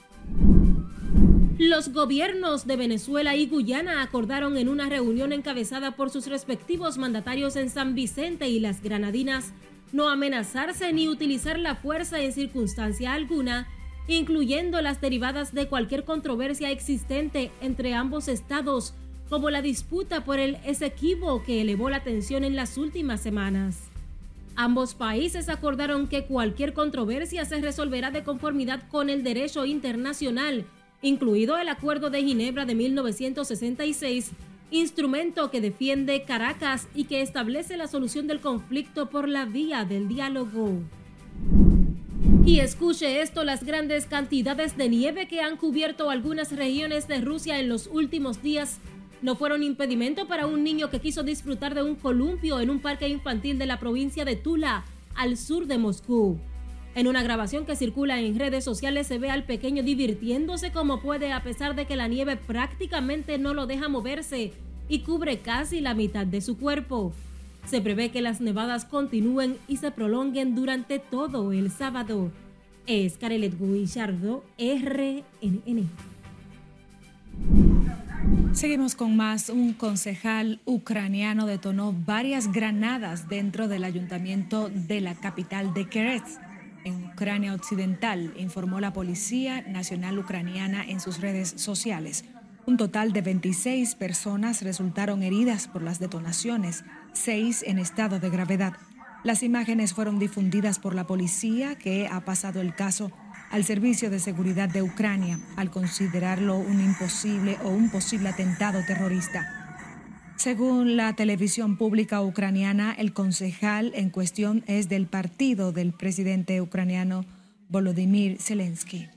Los 1.57 1.93
gobiernos 1.93 2.67
de 2.67 2.75
Venezuela 2.75 3.37
y 3.37 3.47
Guyana 3.47 4.01
acordaron 4.01 4.57
en 4.57 4.67
una 4.67 4.89
reunión 4.89 5.31
encabezada 5.31 5.95
por 5.95 6.09
sus 6.09 6.27
respectivos 6.27 6.97
mandatarios 6.97 7.55
en 7.55 7.69
San 7.69 7.95
Vicente 7.95 8.49
y 8.49 8.59
las 8.59 8.83
Granadinas 8.83 9.53
no 9.93 10.09
amenazarse 10.09 10.91
ni 10.91 11.07
utilizar 11.07 11.57
la 11.57 11.75
fuerza 11.75 12.19
en 12.19 12.33
circunstancia 12.33 13.13
alguna, 13.13 13.69
incluyendo 14.09 14.81
las 14.81 14.99
derivadas 14.99 15.53
de 15.53 15.69
cualquier 15.69 16.03
controversia 16.03 16.71
existente 16.71 17.51
entre 17.61 17.93
ambos 17.93 18.27
estados 18.27 18.93
como 19.29 19.49
la 19.49 19.61
disputa 19.61 20.25
por 20.25 20.39
el 20.39 20.57
Esequibo 20.65 21.41
que 21.41 21.61
elevó 21.61 21.89
la 21.89 22.03
tensión 22.03 22.43
en 22.43 22.57
las 22.57 22.77
últimas 22.77 23.21
semanas. 23.21 23.79
Ambos 24.57 24.93
países 24.93 25.47
acordaron 25.47 26.07
que 26.07 26.25
cualquier 26.25 26.73
controversia 26.73 27.45
se 27.45 27.61
resolverá 27.61 28.11
de 28.11 28.25
conformidad 28.25 28.89
con 28.89 29.09
el 29.09 29.23
derecho 29.23 29.65
internacional, 29.65 30.65
incluido 31.05 31.57
el 31.57 31.69
Acuerdo 31.69 32.09
de 32.09 32.23
Ginebra 32.23 32.65
de 32.65 32.73
1966, 32.73 34.31
instrumento 34.71 35.51
que 35.51 35.61
defiende 35.61 36.23
Caracas 36.23 36.87
y 36.95 37.05
que 37.05 37.21
establece 37.21 37.77
la 37.77 37.87
solución 37.87 38.25
del 38.25 38.39
conflicto 38.39 39.09
por 39.09 39.29
la 39.29 39.45
vía 39.45 39.85
del 39.85 40.07
diálogo. 40.07 40.79
Y 42.43 42.59
escuche 42.59 43.21
esto, 43.21 43.43
las 43.43 43.63
grandes 43.63 44.07
cantidades 44.07 44.77
de 44.77 44.89
nieve 44.89 45.27
que 45.27 45.41
han 45.41 45.57
cubierto 45.57 46.09
algunas 46.09 46.55
regiones 46.55 47.07
de 47.07 47.21
Rusia 47.21 47.59
en 47.59 47.69
los 47.69 47.87
últimos 47.87 48.41
días 48.41 48.79
no 49.21 49.35
fueron 49.35 49.63
impedimento 49.63 50.27
para 50.27 50.47
un 50.47 50.63
niño 50.63 50.89
que 50.89 50.99
quiso 50.99 51.23
disfrutar 51.23 51.75
de 51.75 51.83
un 51.83 51.95
columpio 51.95 52.59
en 52.59 52.69
un 52.69 52.79
parque 52.79 53.07
infantil 53.07 53.57
de 53.59 53.65
la 53.65 53.79
provincia 53.79 54.25
de 54.25 54.35
Tula, 54.35 54.85
al 55.15 55.37
sur 55.37 55.67
de 55.67 55.77
Moscú. 55.77 56.39
En 56.95 57.07
una 57.07 57.23
grabación 57.23 57.65
que 57.65 57.75
circula 57.75 58.21
en 58.21 58.39
redes 58.39 58.63
sociales 58.63 59.07
se 59.07 59.19
ve 59.19 59.29
al 59.29 59.43
pequeño 59.43 59.83
divirtiéndose 59.83 60.71
como 60.71 61.01
puede 61.01 61.33
a 61.33 61.43
pesar 61.43 61.75
de 61.75 61.85
que 61.85 61.97
la 61.97 62.07
nieve 62.07 62.37
prácticamente 62.37 63.37
no 63.37 63.53
lo 63.53 63.67
deja 63.67 63.89
moverse 63.89 64.53
y 64.87 64.99
cubre 64.99 65.39
casi 65.39 65.81
la 65.81 65.93
mitad 65.93 66.25
de 66.25 66.39
su 66.39 66.57
cuerpo. 66.57 67.13
Se 67.65 67.81
prevé 67.81 68.11
que 68.11 68.21
las 68.21 68.39
nevadas 68.39 68.85
continúen 68.85 69.57
y 69.67 69.77
se 69.77 69.91
prolonguen 69.91 70.55
durante 70.55 70.99
todo 70.99 71.51
el 71.51 71.69
sábado. 71.69 72.31
Es 72.87 73.17
Carelet 73.17 73.59
Guillardo, 73.59 74.45
RNN. 74.57 75.89
Seguimos 78.53 78.95
con 78.95 79.17
más. 79.17 79.49
Un 79.49 79.73
concejal 79.73 80.61
ucraniano 80.63 81.45
detonó 81.45 81.93
varias 82.05 82.53
granadas 82.53 83.27
dentro 83.27 83.67
del 83.67 83.83
ayuntamiento 83.83 84.69
de 84.69 85.01
la 85.01 85.15
capital 85.15 85.73
de 85.73 85.89
Kerets, 85.89 86.39
en 86.85 87.03
Ucrania 87.07 87.53
Occidental, 87.53 88.33
informó 88.37 88.79
la 88.79 88.93
Policía 88.93 89.61
Nacional 89.63 90.17
Ucraniana 90.17 90.85
en 90.85 91.01
sus 91.01 91.19
redes 91.19 91.53
sociales. 91.57 92.23
Un 92.65 92.77
total 92.77 93.11
de 93.11 93.21
26 93.21 93.95
personas 93.95 94.61
resultaron 94.61 95.21
heridas 95.21 95.67
por 95.67 95.81
las 95.81 95.99
detonaciones, 95.99 96.85
seis 97.11 97.63
en 97.67 97.79
estado 97.79 98.19
de 98.19 98.29
gravedad. 98.29 98.73
Las 99.23 99.43
imágenes 99.43 99.93
fueron 99.93 100.19
difundidas 100.19 100.79
por 100.79 100.95
la 100.95 101.05
policía, 101.05 101.75
que 101.75 102.07
ha 102.07 102.23
pasado 102.23 102.61
el 102.61 102.73
caso 102.73 103.11
al 103.51 103.63
Servicio 103.63 104.09
de 104.09 104.19
Seguridad 104.19 104.69
de 104.69 104.81
Ucrania 104.81 105.39
al 105.55 105.71
considerarlo 105.71 106.57
un 106.57 106.79
imposible 106.79 107.57
o 107.63 107.69
un 107.69 107.89
posible 107.89 108.29
atentado 108.29 108.83
terrorista. 108.85 109.64
Según 110.37 110.97
la 110.97 111.15
televisión 111.15 111.77
pública 111.77 112.21
ucraniana, 112.21 112.93
el 112.93 113.13
concejal 113.13 113.93
en 113.95 114.09
cuestión 114.09 114.63
es 114.67 114.89
del 114.89 115.07
partido 115.07 115.71
del 115.71 115.93
presidente 115.93 116.61
ucraniano 116.61 117.25
Volodymyr 117.69 118.37
Zelensky. 118.39 119.07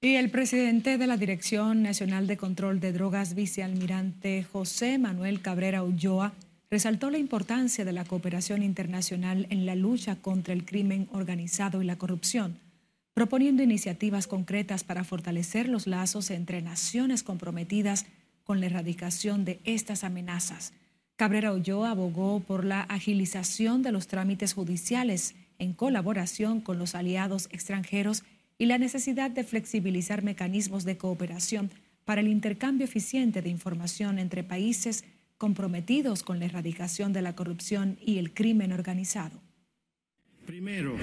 Y 0.00 0.16
el 0.16 0.30
presidente 0.30 0.98
de 0.98 1.06
la 1.06 1.16
Dirección 1.16 1.82
Nacional 1.82 2.26
de 2.26 2.36
Control 2.36 2.80
de 2.80 2.92
Drogas, 2.92 3.34
vicealmirante 3.34 4.42
José 4.44 4.98
Manuel 4.98 5.40
Cabrera 5.40 5.82
Ulloa, 5.82 6.34
resaltó 6.70 7.10
la 7.10 7.18
importancia 7.18 7.84
de 7.84 7.92
la 7.92 8.04
cooperación 8.04 8.62
internacional 8.62 9.46
en 9.50 9.64
la 9.64 9.74
lucha 9.74 10.16
contra 10.16 10.52
el 10.52 10.64
crimen 10.64 11.08
organizado 11.12 11.82
y 11.82 11.86
la 11.86 11.96
corrupción, 11.96 12.58
proponiendo 13.14 13.62
iniciativas 13.62 14.26
concretas 14.26 14.84
para 14.84 15.04
fortalecer 15.04 15.68
los 15.68 15.86
lazos 15.86 16.30
entre 16.30 16.60
naciones 16.62 17.22
comprometidas 17.22 18.04
con 18.46 18.60
la 18.60 18.66
erradicación 18.66 19.44
de 19.44 19.60
estas 19.64 20.04
amenazas. 20.04 20.72
Cabrera 21.16 21.52
Ulloa 21.52 21.90
abogó 21.90 22.38
por 22.40 22.64
la 22.64 22.82
agilización 22.82 23.82
de 23.82 23.90
los 23.90 24.06
trámites 24.06 24.54
judiciales 24.54 25.34
en 25.58 25.72
colaboración 25.72 26.60
con 26.60 26.78
los 26.78 26.94
aliados 26.94 27.48
extranjeros 27.50 28.22
y 28.56 28.66
la 28.66 28.78
necesidad 28.78 29.32
de 29.32 29.42
flexibilizar 29.42 30.22
mecanismos 30.22 30.84
de 30.84 30.96
cooperación 30.96 31.70
para 32.04 32.20
el 32.20 32.28
intercambio 32.28 32.84
eficiente 32.84 33.42
de 33.42 33.48
información 33.48 34.20
entre 34.20 34.44
países 34.44 35.04
comprometidos 35.38 36.22
con 36.22 36.38
la 36.38 36.44
erradicación 36.44 37.12
de 37.12 37.22
la 37.22 37.34
corrupción 37.34 37.98
y 38.00 38.18
el 38.18 38.32
crimen 38.32 38.72
organizado. 38.72 39.45
Primero, 40.46 40.94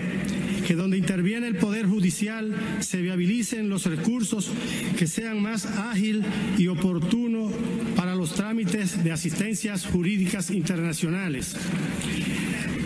que 0.66 0.74
donde 0.74 0.98
interviene 0.98 1.48
el 1.48 1.58
Poder 1.58 1.86
Judicial 1.86 2.56
se 2.80 3.02
viabilicen 3.02 3.68
los 3.68 3.86
recursos 3.86 4.50
que 4.98 5.06
sean 5.06 5.42
más 5.42 5.66
ágil 5.66 6.24
y 6.58 6.68
oportuno 6.68 7.52
para 7.98 8.16
los 8.16 8.36
trámites 8.36 9.04
de 9.04 9.12
asistencias 9.12 9.86
jurídicas 9.86 10.50
internacionales 10.50 11.58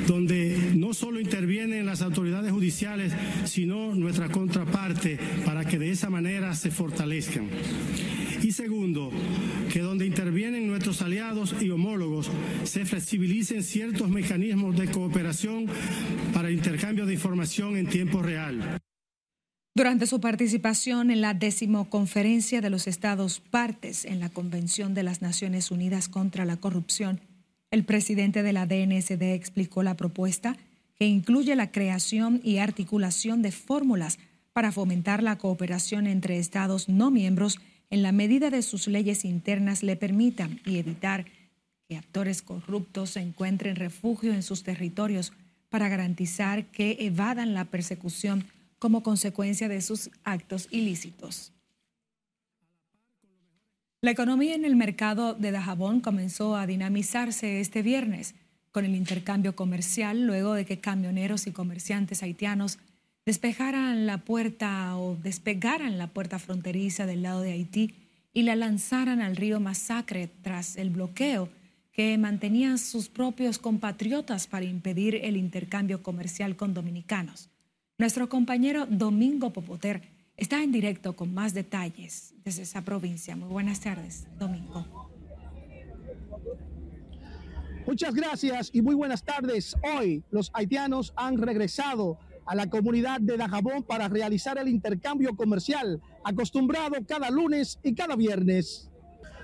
donde 0.08 0.58
no 0.88 0.94
solo 0.94 1.20
intervienen 1.20 1.86
las 1.86 2.02
autoridades 2.02 2.50
judiciales, 2.50 3.12
sino 3.44 3.94
nuestra 3.94 4.30
contraparte, 4.30 5.20
para 5.44 5.66
que 5.66 5.78
de 5.78 5.92
esa 5.92 6.10
manera 6.10 6.56
se 6.56 6.72
fortalezcan. 6.72 7.50
Y 8.42 8.54
segundo, 8.54 9.12
que 9.70 9.82
donde 9.82 10.06
intervienen 10.06 10.66
nuestros 10.66 11.02
aliados 11.02 11.54
y 11.60 11.72
homólogos 11.72 12.32
se 12.64 12.86
flexibilicen 12.86 13.64
ciertos 13.64 14.10
mecanismos 14.10 14.78
de 14.78 14.90
cooperación 14.90 15.66
para 16.34 16.52
intercambio 16.52 17.06
de 17.06 17.16
información 17.16 17.76
en 17.76 17.88
tiempo 17.88 18.22
real. 18.22 18.80
Durante 19.76 20.08
su 20.08 20.22
participación 20.22 21.12
en 21.12 21.20
la 21.20 21.34
decimoconferencia 21.34 22.62
de 22.62 22.70
los 22.70 22.88
Estados 22.88 23.42
partes 23.42 24.06
en 24.06 24.22
la 24.22 24.30
Convención 24.30 24.94
de 24.94 25.04
las 25.04 25.22
Naciones 25.22 25.70
Unidas 25.70 26.08
contra 26.08 26.46
la 26.46 26.56
Corrupción, 26.56 27.20
el 27.72 27.84
presidente 27.84 28.42
de 28.42 28.54
la 28.54 28.66
DNSD 28.66 29.34
explicó 29.34 29.84
la 29.84 29.98
propuesta 29.98 30.56
que 31.00 31.06
incluye 31.06 31.56
la 31.56 31.72
creación 31.72 32.42
y 32.44 32.58
articulación 32.58 33.42
de 33.42 33.52
fórmulas 33.52 34.20
para 34.54 34.72
fomentar 34.72 35.22
la 35.22 35.38
cooperación 35.38 36.08
entre 36.08 36.40
Estados 36.40 36.90
no 36.90 37.12
miembros 37.12 37.60
en 37.90 38.04
la 38.04 38.12
medida 38.12 38.50
de 38.50 38.62
sus 38.64 38.88
leyes 38.88 39.24
internas 39.24 39.84
le 39.84 39.96
permitan 39.96 40.60
y 40.66 40.78
evitar 40.78 41.26
que 41.88 41.96
actores 41.96 42.42
corruptos 42.42 43.16
encuentren 43.16 43.76
refugio 43.76 44.34
en 44.34 44.44
sus 44.44 44.64
territorios 44.64 45.32
para 45.70 45.88
garantizar 45.90 46.66
que 46.66 46.98
evadan 47.00 47.54
la 47.54 47.66
persecución 47.66 48.46
como 48.80 49.04
consecuencia 49.04 49.70
de 49.70 49.82
sus 49.82 50.10
actos 50.24 50.68
ilícitos. 50.72 51.54
La 54.02 54.12
economía 54.12 54.54
en 54.54 54.66
el 54.66 54.76
mercado 54.76 55.34
de 55.34 55.52
Dajabón 55.52 56.02
comenzó 56.02 56.56
a 56.56 56.68
dinamizarse 56.68 57.60
este 57.60 57.82
viernes 57.82 58.36
con 58.72 58.86
el 58.86 58.96
intercambio 58.96 59.56
comercial 59.56 60.26
luego 60.26 60.54
de 60.54 60.66
que 60.66 60.80
camioneros 60.80 61.48
y 61.48 61.52
comerciantes 61.52 62.24
haitianos 62.24 62.80
despejaran 63.26 64.06
la 64.06 64.20
puerta 64.20 64.98
o 64.98 65.16
despegaran 65.16 65.98
la 65.98 66.08
puerta 66.08 66.40
fronteriza 66.40 67.06
del 67.06 67.24
lado 67.24 67.42
de 67.42 67.52
Haití 67.52 67.94
y 68.34 68.44
la 68.44 68.56
lanzaran 68.56 69.22
al 69.22 69.36
río 69.36 69.60
Masacre 69.60 70.30
tras 70.42 70.78
el 70.78 70.92
bloqueo 70.92 71.50
que 71.92 72.18
mantenían 72.18 72.78
sus 72.78 73.10
propios 73.10 73.58
compatriotas 73.58 74.46
para 74.46 74.66
impedir 74.66 75.16
el 75.16 75.36
intercambio 75.36 76.04
comercial 76.04 76.56
con 76.56 76.76
dominicanos. 76.76 77.50
Nuestro 77.98 78.30
compañero 78.30 78.86
Domingo 78.86 79.52
Popoter 79.52 80.04
está 80.38 80.62
en 80.62 80.72
directo 80.72 81.16
con 81.16 81.34
más 81.34 81.56
detalles 81.56 82.36
desde 82.46 82.62
esa 82.62 82.84
provincia. 82.84 83.36
Muy 83.36 83.50
buenas 83.50 83.80
tardes, 83.80 84.28
Domingo. 84.38 84.97
Muchas 87.88 88.14
gracias 88.14 88.70
y 88.74 88.82
muy 88.82 88.96
buenas 88.96 89.24
tardes. 89.24 89.74
Hoy 89.96 90.22
los 90.30 90.52
haitianos 90.54 91.14
han 91.16 91.38
regresado 91.38 92.20
a 92.46 92.54
la 92.54 92.70
comunidad 92.70 93.22
de 93.22 93.38
Dajabón 93.38 93.82
para 93.82 94.10
realizar 94.10 94.58
el 94.58 94.68
intercambio 94.68 95.34
comercial 95.38 96.02
acostumbrado 96.26 96.98
cada 97.08 97.32
lunes 97.32 97.80
y 97.84 97.96
cada 97.96 98.18
viernes. 98.18 98.92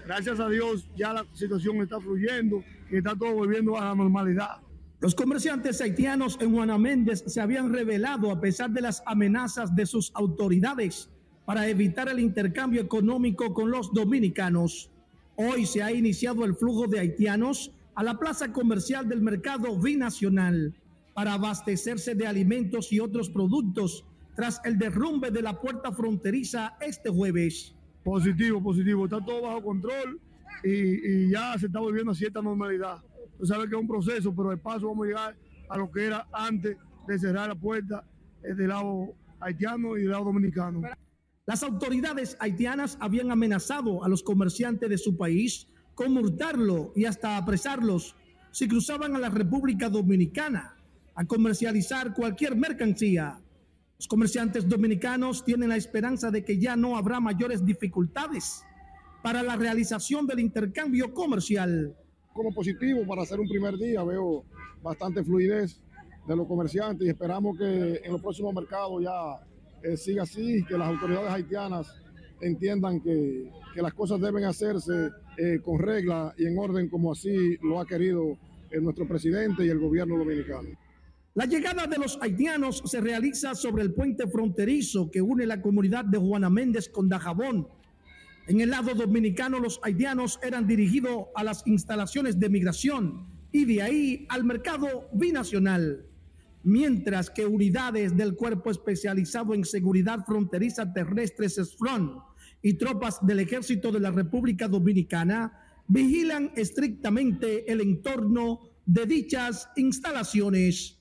Gracias 0.05 0.41
a 0.41 0.49
Dios 0.49 0.89
ya 0.93 1.13
la 1.13 1.25
situación 1.31 1.77
está 1.77 2.01
fluyendo 2.01 2.61
y 2.91 2.97
está 2.97 3.15
todo 3.15 3.33
volviendo 3.33 3.77
a 3.77 3.85
la 3.85 3.95
normalidad. 3.95 4.57
Los 4.99 5.15
comerciantes 5.15 5.79
haitianos 5.79 6.37
en 6.41 6.53
Juana 6.53 6.77
Méndez 6.77 7.23
se 7.25 7.39
habían 7.39 7.71
revelado 7.71 8.29
a 8.29 8.41
pesar 8.41 8.71
de 8.71 8.81
las 8.81 9.03
amenazas 9.05 9.73
de 9.73 9.85
sus 9.85 10.11
autoridades 10.15 11.09
para 11.45 11.69
evitar 11.69 12.09
el 12.09 12.19
intercambio 12.19 12.81
económico 12.81 13.53
con 13.53 13.71
los 13.71 13.93
dominicanos. 13.93 14.89
Hoy 15.37 15.65
se 15.65 15.81
ha 15.81 15.93
iniciado 15.93 16.43
el 16.43 16.55
flujo 16.55 16.87
de 16.87 16.99
haitianos 16.99 17.71
a 17.95 18.03
la 18.03 18.17
plaza 18.17 18.51
comercial 18.51 19.07
del 19.07 19.21
mercado 19.21 19.79
binacional 19.79 20.73
para 21.13 21.33
abastecerse 21.33 22.15
de 22.15 22.27
alimentos 22.27 22.91
y 22.91 22.99
otros 22.99 23.29
productos 23.29 24.05
tras 24.35 24.59
el 24.65 24.77
derrumbe 24.77 25.29
de 25.29 25.41
la 25.41 25.59
puerta 25.59 25.91
fronteriza 25.91 26.75
este 26.81 27.09
jueves. 27.09 27.75
Positivo, 28.03 28.61
positivo, 28.61 29.05
está 29.05 29.23
todo 29.23 29.43
bajo 29.43 29.63
control 29.63 30.19
y, 30.63 31.25
y 31.25 31.29
ya 31.31 31.57
se 31.57 31.67
está 31.67 31.79
volviendo 31.79 32.11
a 32.11 32.15
cierta 32.15 32.41
normalidad. 32.41 32.97
Tú 33.37 33.45
sabes 33.45 33.69
que 33.69 33.75
es 33.75 33.81
un 33.81 33.87
proceso, 33.87 34.35
pero 34.35 34.49
de 34.49 34.57
paso 34.57 34.87
vamos 34.87 35.05
a 35.05 35.07
llegar 35.07 35.37
a 35.69 35.77
lo 35.77 35.91
que 35.91 36.05
era 36.05 36.27
antes 36.33 36.77
de 37.07 37.19
cerrar 37.19 37.49
la 37.49 37.55
puerta 37.55 38.03
eh, 38.43 38.53
del 38.53 38.69
lado 38.69 39.13
haitiano 39.39 39.97
y 39.97 40.01
del 40.01 40.11
lado 40.11 40.25
dominicano. 40.25 40.81
Las 41.45 41.63
autoridades 41.63 42.37
haitianas 42.39 42.97
habían 43.01 43.31
amenazado 43.31 44.03
a 44.03 44.09
los 44.09 44.23
comerciantes 44.23 44.89
de 44.89 44.97
su 44.97 45.17
país 45.17 45.67
con 45.95 46.13
multarlo 46.13 46.91
y 46.95 47.05
hasta 47.05 47.37
apresarlos 47.37 48.15
si 48.51 48.67
cruzaban 48.67 49.15
a 49.15 49.19
la 49.19 49.29
República 49.29 49.89
Dominicana 49.89 50.75
a 51.15 51.25
comercializar 51.25 52.13
cualquier 52.13 52.55
mercancía. 52.55 53.39
Los 53.97 54.07
comerciantes 54.07 54.67
dominicanos 54.67 55.43
tienen 55.43 55.69
la 55.69 55.77
esperanza 55.77 56.31
de 56.31 56.43
que 56.43 56.57
ya 56.57 56.75
no 56.75 56.97
habrá 56.97 57.19
mayores 57.19 57.65
dificultades 57.65 58.63
para 59.21 59.41
la 59.41 59.55
realización 59.55 60.27
del 60.27 60.39
intercambio 60.39 61.13
comercial 61.13 61.95
como 62.33 62.53
positivo 62.53 63.05
para 63.07 63.21
hacer 63.21 63.39
un 63.39 63.47
primer 63.47 63.77
día. 63.77 64.03
Veo 64.03 64.43
bastante 64.81 65.23
fluidez 65.23 65.79
de 66.27 66.35
los 66.35 66.47
comerciantes 66.47 67.07
y 67.07 67.09
esperamos 67.09 67.57
que 67.57 68.01
en 68.03 68.11
los 68.11 68.21
próximos 68.21 68.53
mercados 68.53 69.03
ya 69.03 69.39
eh, 69.83 69.97
siga 69.97 70.23
así, 70.23 70.63
que 70.65 70.77
las 70.77 70.87
autoridades 70.87 71.31
haitianas 71.31 71.93
entiendan 72.45 73.01
que, 73.01 73.49
que 73.73 73.81
las 73.81 73.93
cosas 73.93 74.21
deben 74.21 74.43
hacerse 74.45 75.09
eh, 75.37 75.59
con 75.63 75.79
regla 75.79 76.33
y 76.37 76.45
en 76.45 76.57
orden 76.57 76.89
como 76.89 77.11
así 77.11 77.57
lo 77.61 77.79
ha 77.79 77.85
querido 77.85 78.37
eh, 78.71 78.79
nuestro 78.79 79.07
presidente 79.07 79.65
y 79.65 79.69
el 79.69 79.79
gobierno 79.79 80.17
dominicano. 80.17 80.69
La 81.35 81.45
llegada 81.45 81.87
de 81.87 81.97
los 81.97 82.19
haitianos 82.21 82.83
se 82.85 83.01
realiza 83.01 83.55
sobre 83.55 83.81
el 83.81 83.93
puente 83.93 84.27
fronterizo 84.27 85.09
que 85.09 85.21
une 85.21 85.47
la 85.47 85.61
comunidad 85.61 86.05
de 86.05 86.19
Juana 86.19 86.49
Méndez 86.49 86.89
con 86.89 87.09
Dajabón 87.09 87.67
en 88.45 88.59
el 88.59 88.71
lado 88.71 88.93
dominicano, 88.93 89.57
los 89.59 89.79
haitianos 89.83 90.37
eran 90.43 90.67
dirigidos 90.67 91.27
a 91.33 91.45
las 91.45 91.65
instalaciones 91.65 92.39
de 92.39 92.49
migración 92.49 93.25
y 93.53 93.63
de 93.63 93.81
ahí 93.81 94.25
al 94.27 94.43
mercado 94.43 95.07
binacional, 95.13 96.05
mientras 96.61 97.29
que 97.29 97.45
unidades 97.45 98.17
del 98.17 98.35
Cuerpo 98.35 98.69
Especializado 98.69 99.53
en 99.53 99.63
Seguridad 99.63 100.25
Fronteriza 100.25 100.91
Terrestre 100.91 101.47
SESFRON 101.47 102.19
y 102.63 102.73
tropas 102.73 103.23
del 103.23 103.41
Ejército 103.41 103.91
de 103.91 103.99
la 103.99 104.09
República 104.09 104.67
Dominicana 104.67 105.83
vigilan 105.87 106.51
estrictamente 106.55 107.71
el 107.71 107.81
entorno 107.81 108.61
de 108.85 109.05
dichas 109.05 109.69
instalaciones. 109.75 110.97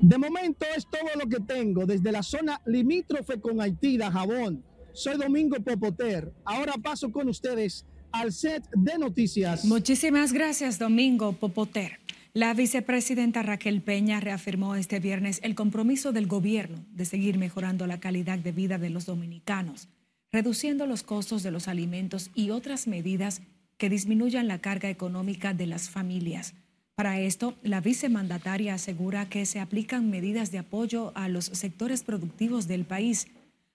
De 0.00 0.18
momento 0.18 0.66
es 0.76 0.86
todo 0.90 1.10
lo 1.22 1.28
que 1.28 1.40
tengo 1.40 1.86
desde 1.86 2.10
la 2.10 2.22
zona 2.22 2.60
limítrofe 2.66 3.40
con 3.40 3.60
Haití, 3.60 3.98
Jabón 3.98 4.64
Soy 4.92 5.18
Domingo 5.18 5.56
Popoter. 5.56 6.32
Ahora 6.44 6.74
paso 6.82 7.10
con 7.10 7.28
ustedes 7.28 7.84
al 8.12 8.32
set 8.32 8.64
de 8.74 8.96
noticias. 8.96 9.64
Muchísimas 9.64 10.32
gracias, 10.32 10.78
Domingo 10.78 11.32
Popoter. 11.32 11.98
La 12.32 12.54
vicepresidenta 12.54 13.42
Raquel 13.42 13.82
Peña 13.82 14.20
reafirmó 14.20 14.74
este 14.76 15.00
viernes 15.00 15.40
el 15.42 15.54
compromiso 15.54 16.12
del 16.12 16.26
gobierno 16.26 16.84
de 16.92 17.04
seguir 17.04 17.38
mejorando 17.38 17.86
la 17.86 18.00
calidad 18.00 18.38
de 18.38 18.52
vida 18.52 18.78
de 18.78 18.90
los 18.90 19.06
dominicanos, 19.06 19.88
reduciendo 20.34 20.86
los 20.86 21.02
costos 21.02 21.42
de 21.42 21.50
los 21.50 21.68
alimentos 21.68 22.30
y 22.34 22.50
otras 22.50 22.86
medidas 22.86 23.40
que 23.78 23.88
disminuyan 23.88 24.48
la 24.48 24.60
carga 24.60 24.90
económica 24.90 25.54
de 25.54 25.66
las 25.66 25.88
familias. 25.88 26.54
Para 26.94 27.20
esto, 27.20 27.54
la 27.62 27.80
vicemandataria 27.80 28.74
asegura 28.74 29.28
que 29.28 29.46
se 29.46 29.60
aplican 29.60 30.10
medidas 30.10 30.50
de 30.50 30.58
apoyo 30.58 31.12
a 31.14 31.28
los 31.28 31.46
sectores 31.46 32.02
productivos 32.02 32.66
del 32.66 32.84
país 32.84 33.28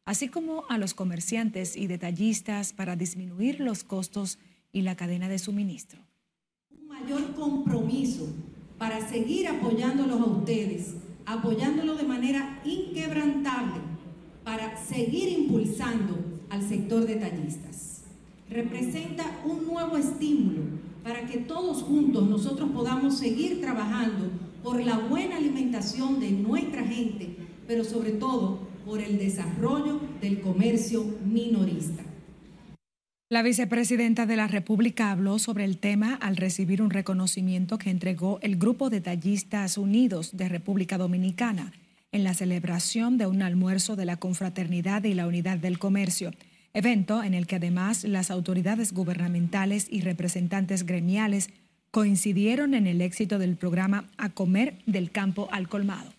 así 0.09 0.27
como 0.27 0.63
a 0.69 0.79
los 0.79 0.95
comerciantes 0.95 1.77
y 1.77 1.85
detallistas 1.85 2.73
para 2.73 2.95
disminuir 2.95 3.59
los 3.59 3.83
costos 3.83 4.39
y 4.73 4.81
la 4.81 4.95
cadena 4.95 5.29
de 5.29 5.37
suministro. 5.37 6.01
Un 6.71 6.87
mayor 6.87 7.35
compromiso 7.35 8.27
para 8.79 9.07
seguir 9.07 9.47
apoyándolos 9.47 10.19
a 10.19 10.25
ustedes, 10.25 10.95
apoyándolos 11.27 11.99
de 11.99 12.07
manera 12.07 12.59
inquebrantable 12.65 13.81
para 14.43 14.83
seguir 14.83 15.29
impulsando 15.29 16.28
al 16.49 16.67
sector 16.67 17.05
detallistas. 17.05 18.01
Representa 18.49 19.25
un 19.45 19.65
nuevo 19.65 19.97
estímulo 19.97 20.62
para 21.03 21.25
que 21.27 21.38
todos 21.38 21.83
juntos 21.83 22.27
nosotros 22.27 22.69
podamos 22.71 23.17
seguir 23.17 23.62
trabajando 23.62 24.29
por 24.63 24.83
la 24.83 24.97
buena 24.97 25.38
alimentación 25.38 26.19
de 26.19 26.31
nuestra 26.31 26.83
gente, 26.83 27.35
pero 27.67 27.83
sobre 27.83 28.12
todo 28.12 28.59
por 28.85 28.99
el 28.99 29.17
desarrollo 29.17 29.99
del 30.21 30.41
comercio 30.41 31.05
minorista. 31.25 32.03
La 33.31 33.43
vicepresidenta 33.43 34.25
de 34.25 34.35
la 34.35 34.47
República 34.47 35.12
habló 35.12 35.38
sobre 35.38 35.63
el 35.63 35.77
tema 35.77 36.15
al 36.15 36.35
recibir 36.35 36.81
un 36.81 36.89
reconocimiento 36.89 37.77
que 37.77 37.91
entregó 37.91 38.39
el 38.41 38.55
Grupo 38.55 38.89
de 38.89 39.01
Tallistas 39.01 39.77
Unidos 39.77 40.35
de 40.35 40.49
República 40.49 40.97
Dominicana 40.97 41.71
en 42.11 42.23
la 42.23 42.33
celebración 42.33 43.17
de 43.17 43.27
un 43.27 43.41
almuerzo 43.41 43.95
de 43.95 44.05
la 44.05 44.17
Confraternidad 44.17 45.03
y 45.03 45.13
la 45.13 45.27
Unidad 45.27 45.57
del 45.57 45.79
Comercio, 45.79 46.31
evento 46.73 47.23
en 47.23 47.33
el 47.33 47.47
que 47.47 47.57
además 47.57 48.03
las 48.03 48.31
autoridades 48.31 48.93
gubernamentales 48.93 49.87
y 49.89 50.01
representantes 50.01 50.85
gremiales 50.85 51.49
coincidieron 51.91 52.73
en 52.73 52.87
el 52.87 53.01
éxito 53.01 53.39
del 53.39 53.55
programa 53.55 54.09
A 54.17 54.29
Comer 54.29 54.77
del 54.85 55.11
Campo 55.11 55.49
al 55.51 55.67
Colmado. 55.67 56.13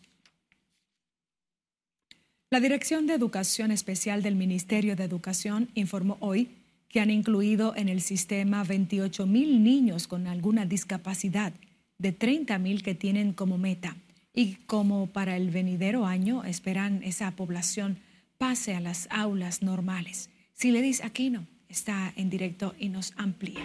La 2.50 2.58
Dirección 2.58 3.06
de 3.06 3.14
Educación 3.14 3.70
Especial 3.70 4.22
del 4.22 4.34
Ministerio 4.34 4.96
de 4.96 5.04
Educación 5.04 5.68
informó 5.74 6.16
hoy 6.20 6.48
que 6.88 6.98
han 6.98 7.10
incluido 7.10 7.74
en 7.76 7.88
el 7.88 8.00
sistema 8.00 8.64
28 8.64 9.24
mil 9.26 9.62
niños 9.62 10.08
con 10.08 10.26
alguna 10.26 10.66
discapacidad, 10.66 11.52
de 11.98 12.10
30 12.10 12.58
mil 12.58 12.82
que 12.82 12.96
tienen 12.96 13.32
como 13.32 13.56
meta. 13.58 13.96
Y 14.32 14.54
como 14.66 15.08
para 15.08 15.36
el 15.36 15.50
venidero 15.50 16.06
año 16.06 16.44
esperan 16.44 17.02
esa 17.02 17.30
población 17.32 17.98
pase 18.38 18.74
a 18.74 18.80
las 18.80 19.08
aulas 19.10 19.62
normales. 19.62 20.30
Si 20.54 20.70
le 20.70 20.82
dice 20.82 21.04
Aquino 21.04 21.46
está 21.68 22.12
en 22.16 22.30
directo 22.30 22.74
y 22.78 22.88
nos 22.88 23.12
amplía. 23.16 23.60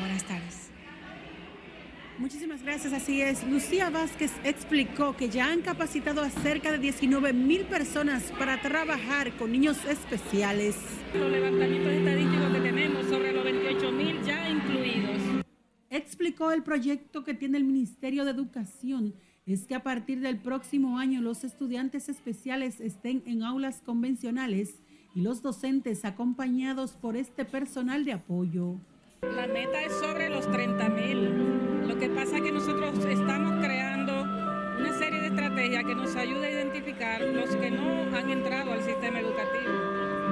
buenas 0.00 0.24
tardes. 0.24 0.70
Muchísimas 2.16 2.62
gracias, 2.62 2.92
así 2.92 3.20
es. 3.20 3.44
Lucía 3.44 3.90
Vázquez 3.90 4.30
explicó 4.44 5.16
que 5.16 5.28
ya 5.28 5.50
han 5.50 5.62
capacitado 5.62 6.22
a 6.22 6.30
cerca 6.30 6.70
de 6.70 6.78
19 6.78 7.32
mil 7.32 7.62
personas 7.62 8.22
para 8.38 8.60
trabajar 8.62 9.36
con 9.36 9.50
niños 9.50 9.84
especiales. 9.84 10.76
Los 11.12 11.28
levantamientos 11.28 11.92
estadísticos 11.92 12.52
que 12.52 12.60
tenemos 12.60 13.06
sobre 13.06 13.32
los 13.32 13.42
28 13.42 13.92
mil 13.92 14.22
ya 14.22 14.48
incluidos. 14.48 15.44
Explicó 15.90 16.52
el 16.52 16.62
proyecto 16.62 17.24
que 17.24 17.34
tiene 17.34 17.58
el 17.58 17.64
Ministerio 17.64 18.24
de 18.24 18.30
Educación 18.30 19.14
es 19.46 19.66
que 19.66 19.74
a 19.74 19.82
partir 19.82 20.20
del 20.20 20.38
próximo 20.38 20.98
año 20.98 21.20
los 21.20 21.44
estudiantes 21.44 22.08
especiales 22.08 22.80
estén 22.80 23.22
en 23.26 23.42
aulas 23.42 23.82
convencionales 23.84 24.80
y 25.14 25.20
los 25.20 25.42
docentes 25.42 26.04
acompañados 26.04 26.92
por 26.92 27.16
este 27.16 27.44
personal 27.44 28.04
de 28.04 28.14
apoyo. 28.14 28.76
La 29.22 29.46
meta 29.46 29.82
es 29.82 29.92
sobre 29.92 30.30
los 30.30 30.50
30 30.50 30.88
mil. 30.90 31.88
Lo 31.88 31.98
que 31.98 32.08
pasa 32.08 32.36
es 32.36 32.42
que 32.42 32.52
nosotros 32.52 33.04
estamos 33.04 33.64
creando 33.64 34.22
una 34.22 34.98
serie 34.98 35.20
de 35.20 35.28
estrategias 35.28 35.84
que 35.84 35.94
nos 35.94 36.16
ayude 36.16 36.46
a 36.46 36.50
identificar 36.50 37.20
los 37.20 37.54
que 37.56 37.70
no 37.70 38.16
han 38.16 38.30
entrado 38.30 38.72
al 38.72 38.82
sistema 38.82 39.20
educativo. 39.20 39.72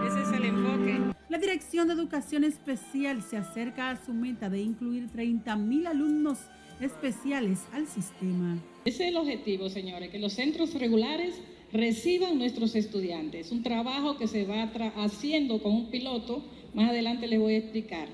Ese 0.07 0.23
es 0.23 0.33
el 0.33 0.45
enfoque. 0.45 1.01
La 1.29 1.39
Dirección 1.39 1.89
de 1.89 1.95
Educación 1.95 2.45
Especial 2.45 3.23
se 3.23 3.37
acerca 3.37 3.91
a 3.91 4.05
su 4.05 4.13
meta 4.13 4.51
de 4.51 4.61
incluir 4.61 5.09
30 5.11 5.57
mil 5.57 5.87
alumnos 5.87 6.39
especiales 6.81 7.61
al 7.73 7.87
sistema. 7.87 8.57
Ese 8.85 9.05
es 9.05 9.11
el 9.11 9.17
objetivo, 9.17 9.71
señores, 9.71 10.11
que 10.11 10.19
los 10.19 10.33
centros 10.33 10.75
regulares 10.75 11.41
reciban 11.73 12.39
nuestros 12.39 12.75
estudiantes. 12.75 13.53
Un 13.53 13.63
trabajo 13.63 14.17
que 14.17 14.27
se 14.27 14.45
va 14.45 14.71
haciendo 14.97 15.63
con 15.63 15.73
un 15.73 15.91
piloto. 15.91 16.45
Más 16.75 16.91
adelante 16.91 17.29
les 17.29 17.39
voy 17.39 17.55
a 17.55 17.59
explicar. 17.59 18.09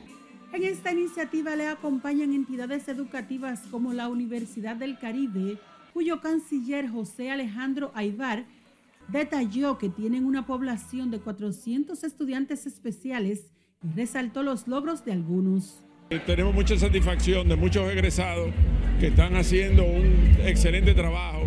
En 0.53 0.63
esta 0.65 0.93
iniciativa 0.93 1.57
le 1.57 1.69
acompañan 1.69 2.35
entidades 2.35 2.87
educativas 2.89 3.63
como 3.71 3.95
la 3.95 4.09
Universidad 4.09 4.77
del 4.77 4.99
Caribe, 4.99 5.59
cuyo 5.95 6.21
canciller 6.21 6.89
José 6.89 7.31
Alejandro 7.31 7.91
Aibar 7.95 8.47
detalló 9.09 9.79
que 9.79 9.89
tienen 9.89 10.27
una 10.27 10.47
población 10.47 11.11
de 11.11 11.21
400 11.21 12.05
estudiantes 12.05 12.67
especiales 12.67 13.51
y 13.83 13.89
resaltó 13.97 14.43
los 14.43 14.69
logros 14.69 15.05
de 15.05 15.13
algunos. 15.13 15.83
Tenemos 16.09 16.55
mucha 16.55 16.75
satisfacción 16.79 17.51
de 17.51 17.57
muchos 17.57 17.87
egresados 17.93 18.49
que 18.99 19.09
están 19.09 19.37
haciendo 19.37 19.85
un 19.85 20.39
excelente 20.43 20.95
trabajo. 20.95 21.47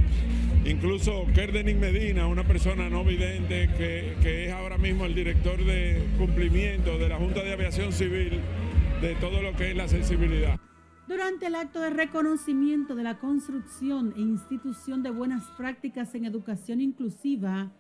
Incluso 0.66 1.26
Kerdenin 1.34 1.80
Medina, 1.80 2.28
una 2.28 2.44
persona 2.44 2.88
no 2.88 3.04
vidente 3.04 3.72
que, 3.76 4.16
que 4.22 4.46
es 4.46 4.54
ahora 4.54 4.78
mismo 4.78 5.06
el 5.06 5.16
director 5.16 5.58
de 5.58 6.08
cumplimiento 6.20 7.00
de 7.00 7.10
la 7.10 7.18
Junta 7.18 7.42
de 7.42 7.54
Aviación 7.54 7.92
Civil, 7.92 8.40
de 9.02 9.16
todo 9.16 9.42
lo 9.42 9.56
que 9.56 9.72
es 9.72 9.76
la 9.76 9.88
sensibilidad. 9.88 10.60
Durante 11.08 11.48
el 11.48 11.56
acto 11.56 11.82
de 11.82 11.90
reconocimiento 11.90 12.94
de 12.94 13.02
la 13.02 13.18
construcción 13.18 14.14
e 14.16 14.20
institución 14.22 15.02
de 15.02 15.10
buenas 15.10 15.44
prácticas 15.58 16.14
en 16.14 16.26
educación 16.26 16.82
inclusiva, 16.82 17.72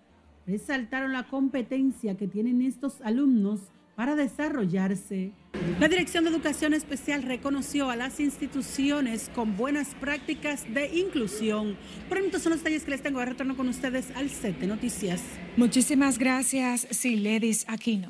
resaltaron 0.47 1.13
la 1.13 1.27
competencia 1.27 2.17
que 2.17 2.27
tienen 2.27 2.63
estos 2.63 3.01
alumnos 3.01 3.69
para 4.01 4.15
desarrollarse. 4.15 5.31
La 5.79 5.87
Dirección 5.87 6.23
de 6.23 6.31
Educación 6.31 6.73
Especial 6.73 7.21
reconoció 7.21 7.91
a 7.91 7.95
las 7.95 8.19
instituciones 8.19 9.29
con 9.35 9.55
buenas 9.55 9.89
prácticas 9.89 10.65
de 10.73 10.87
inclusión. 10.97 11.77
Por 12.09 12.17
son 12.39 12.53
los 12.53 12.61
detalles 12.61 12.83
que 12.83 12.89
les 12.89 13.03
tengo. 13.03 13.19
de 13.19 13.27
retorno 13.27 13.55
con 13.55 13.69
ustedes 13.69 14.07
al 14.15 14.31
set 14.31 14.57
de 14.57 14.65
noticias. 14.65 15.21
Muchísimas 15.55 16.17
gracias, 16.17 16.87
Siledis 16.89 17.63
Aquino. 17.67 18.09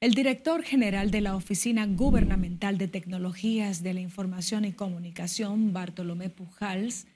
El 0.00 0.12
director 0.12 0.62
general 0.62 1.10
de 1.10 1.22
la 1.22 1.34
Oficina 1.34 1.86
Gubernamental 1.86 2.76
de 2.76 2.88
Tecnologías 2.88 3.82
de 3.82 3.94
la 3.94 4.00
Información 4.00 4.66
y 4.66 4.72
Comunicación, 4.72 5.72
Bartolomé 5.72 6.28
Pujals, 6.28 7.06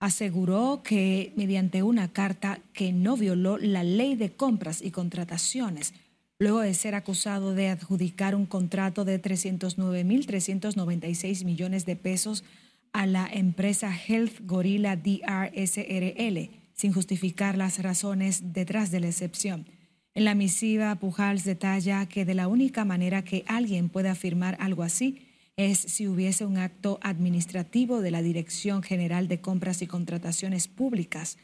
aseguró 0.00 0.82
que 0.82 1.34
mediante 1.36 1.82
una 1.82 2.12
carta 2.14 2.60
que 2.72 2.94
no 2.94 3.18
violó 3.18 3.58
la 3.58 3.84
ley 3.84 4.16
de 4.16 4.32
compras 4.32 4.80
y 4.80 4.90
contrataciones, 4.90 5.92
luego 6.38 6.60
de 6.60 6.74
ser 6.74 6.94
acusado 6.94 7.54
de 7.54 7.68
adjudicar 7.68 8.34
un 8.34 8.44
contrato 8.46 9.04
de 9.04 9.20
309.396 9.22 11.44
millones 11.44 11.84
de 11.86 11.96
pesos 11.96 12.44
a 12.92 13.06
la 13.06 13.28
empresa 13.30 13.94
Health 13.94 14.40
Gorilla 14.42 14.96
DRSRL, 14.96 16.50
sin 16.74 16.92
justificar 16.92 17.56
las 17.56 17.82
razones 17.82 18.52
detrás 18.52 18.90
de 18.90 19.00
la 19.00 19.06
excepción. 19.08 19.66
En 20.14 20.24
la 20.24 20.36
misiva, 20.36 20.94
Pujals 20.94 21.44
detalla 21.44 22.06
que 22.06 22.24
de 22.24 22.34
la 22.34 22.46
única 22.46 22.84
manera 22.84 23.22
que 23.22 23.44
alguien 23.48 23.88
puede 23.88 24.08
afirmar 24.08 24.56
algo 24.60 24.84
así 24.84 25.26
es 25.56 25.78
si 25.78 26.06
hubiese 26.06 26.46
un 26.46 26.56
acto 26.56 27.00
administrativo 27.02 28.00
de 28.00 28.12
la 28.12 28.22
Dirección 28.22 28.82
General 28.82 29.28
de 29.28 29.40
Compras 29.40 29.82
y 29.82 29.86
Contrataciones 29.86 30.68
Públicas, 30.68 31.36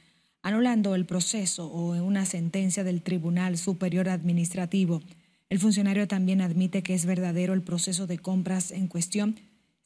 anulando 0.42 0.94
el 0.94 1.06
proceso 1.06 1.66
o 1.66 1.92
una 2.02 2.24
sentencia 2.24 2.84
del 2.84 3.02
Tribunal 3.02 3.58
Superior 3.58 4.08
Administrativo. 4.08 5.02
El 5.48 5.58
funcionario 5.58 6.08
también 6.08 6.40
admite 6.40 6.82
que 6.82 6.94
es 6.94 7.06
verdadero 7.06 7.52
el 7.52 7.62
proceso 7.62 8.06
de 8.06 8.18
compras 8.18 8.70
en 8.70 8.86
cuestión, 8.86 9.36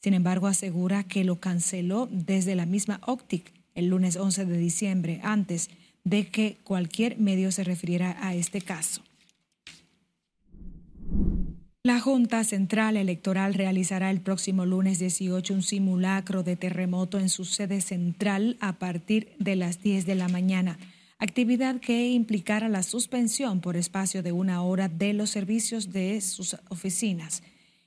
sin 0.01 0.13
embargo 0.13 0.47
asegura 0.47 1.03
que 1.03 1.23
lo 1.23 1.39
canceló 1.39 2.07
desde 2.11 2.55
la 2.55 2.65
misma 2.65 3.01
OPTIC 3.05 3.51
el 3.75 3.87
lunes 3.87 4.15
11 4.15 4.45
de 4.45 4.57
diciembre, 4.57 5.19
antes 5.23 5.69
de 6.03 6.27
que 6.27 6.57
cualquier 6.63 7.17
medio 7.19 7.51
se 7.51 7.63
refiriera 7.63 8.17
a 8.25 8.33
este 8.33 8.61
caso. 8.61 9.01
La 11.85 11.99
Junta 11.99 12.43
Central 12.43 12.97
Electoral 12.97 13.53
realizará 13.53 14.09
el 14.09 14.19
próximo 14.19 14.65
lunes 14.65 14.97
18 14.97 15.53
un 15.53 15.61
simulacro 15.61 16.41
de 16.41 16.55
terremoto 16.55 17.19
en 17.19 17.29
su 17.29 17.45
sede 17.45 17.79
central 17.79 18.57
a 18.59 18.79
partir 18.79 19.33
de 19.37 19.55
las 19.55 19.83
10 19.83 20.07
de 20.07 20.15
la 20.15 20.27
mañana. 20.27 20.79
actividad 21.19 21.79
que 21.79 22.09
implicara 22.09 22.69
la 22.69 22.81
suspensión 22.81 23.61
por 23.61 23.77
espacio 23.77 24.23
de 24.23 24.31
una 24.31 24.63
hora 24.63 24.89
de 24.89 25.13
los 25.13 25.29
servicios 25.29 25.91
de 25.91 26.19
sus 26.21 26.57
oficinas. 26.69 27.43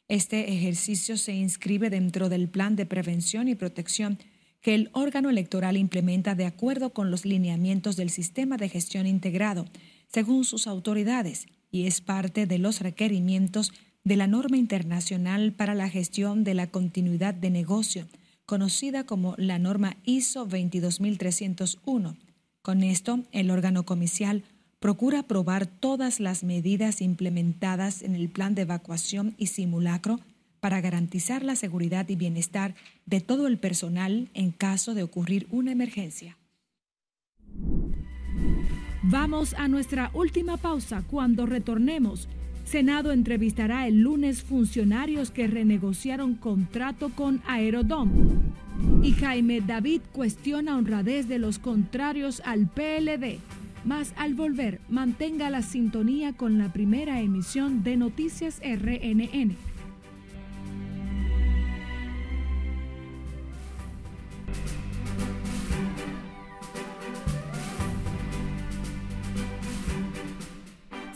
Este 0.06 0.52
ejercicio 0.52 1.16
se 1.16 1.34
inscribe 1.34 1.90
dentro 1.90 2.28
del 2.28 2.48
plan 2.48 2.76
de 2.76 2.86
prevención 2.86 3.48
y 3.48 3.56
protección 3.56 4.20
que 4.60 4.76
el 4.76 4.90
órgano 4.92 5.28
electoral 5.28 5.76
implementa 5.76 6.36
de 6.36 6.46
acuerdo 6.46 6.90
con 6.90 7.10
los 7.10 7.24
lineamientos 7.24 7.96
del 7.96 8.10
sistema 8.10 8.58
de 8.58 8.68
gestión 8.68 9.08
integrado, 9.08 9.64
según 10.06 10.44
sus 10.44 10.68
autoridades, 10.68 11.48
y 11.70 11.86
es 11.86 12.00
parte 12.00 12.46
de 12.46 12.58
los 12.58 12.80
requerimientos 12.80 13.72
de 14.04 14.16
la 14.16 14.26
norma 14.26 14.56
internacional 14.56 15.52
para 15.52 15.74
la 15.74 15.88
gestión 15.88 16.44
de 16.44 16.54
la 16.54 16.68
continuidad 16.68 17.34
de 17.34 17.50
negocio, 17.50 18.06
conocida 18.46 19.04
como 19.04 19.34
la 19.36 19.58
norma 19.58 19.96
ISO 20.04 20.46
22301. 20.46 22.16
Con 22.62 22.82
esto, 22.82 23.24
el 23.32 23.50
órgano 23.50 23.84
comicial 23.84 24.42
procura 24.80 25.20
aprobar 25.20 25.66
todas 25.66 26.20
las 26.20 26.44
medidas 26.44 27.02
implementadas 27.02 28.02
en 28.02 28.14
el 28.14 28.28
plan 28.28 28.54
de 28.54 28.62
evacuación 28.62 29.34
y 29.36 29.48
simulacro 29.48 30.20
para 30.60 30.80
garantizar 30.80 31.44
la 31.44 31.56
seguridad 31.56 32.08
y 32.08 32.16
bienestar 32.16 32.74
de 33.06 33.20
todo 33.20 33.46
el 33.46 33.58
personal 33.58 34.28
en 34.34 34.50
caso 34.50 34.94
de 34.94 35.02
ocurrir 35.02 35.46
una 35.50 35.72
emergencia. 35.72 36.36
Vamos 39.02 39.54
a 39.54 39.68
nuestra 39.68 40.10
última 40.12 40.56
pausa. 40.56 41.02
Cuando 41.08 41.46
retornemos, 41.46 42.28
Senado 42.68 43.12
entrevistará 43.12 43.86
el 43.86 44.02
lunes 44.02 44.42
funcionarios 44.42 45.30
que 45.30 45.46
renegociaron 45.46 46.34
contrato 46.34 47.08
con 47.14 47.40
Aerodom. 47.46 48.10
Y 49.02 49.12
Jaime 49.12 49.62
David 49.62 50.02
cuestiona 50.12 50.76
honradez 50.76 51.28
de 51.28 51.38
los 51.38 51.58
contrarios 51.58 52.42
al 52.44 52.68
PLD. 52.68 53.38
Más 53.86 54.12
al 54.18 54.34
volver, 54.34 54.80
mantenga 54.90 55.48
la 55.48 55.62
sintonía 55.62 56.34
con 56.34 56.58
la 56.58 56.70
primera 56.70 57.22
emisión 57.22 57.82
de 57.82 57.96
Noticias 57.96 58.60
RNN. 58.62 59.56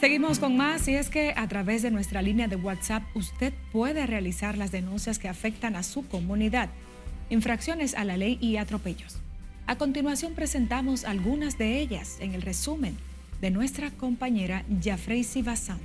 Seguimos 0.02 0.40
con 0.40 0.56
más 0.56 0.88
y 0.88 0.96
es 0.96 1.08
que 1.08 1.32
a 1.36 1.46
través 1.46 1.82
de 1.82 1.92
nuestra 1.92 2.22
línea 2.22 2.48
de 2.48 2.56
WhatsApp 2.56 3.04
usted 3.14 3.54
puede 3.70 4.04
realizar 4.04 4.58
las 4.58 4.72
denuncias 4.72 5.20
que 5.20 5.28
afectan 5.28 5.76
a 5.76 5.84
su 5.84 6.08
comunidad, 6.08 6.70
infracciones 7.30 7.94
a 7.94 8.02
la 8.02 8.16
ley 8.16 8.36
y 8.40 8.56
atropellos. 8.56 9.18
A 9.68 9.78
continuación 9.78 10.34
presentamos 10.34 11.04
algunas 11.04 11.56
de 11.56 11.78
ellas 11.78 12.16
en 12.18 12.34
el 12.34 12.42
resumen 12.42 12.96
de 13.40 13.52
nuestra 13.52 13.92
compañera 13.92 14.64
Jafrey 14.82 15.24
Bazán. 15.44 15.78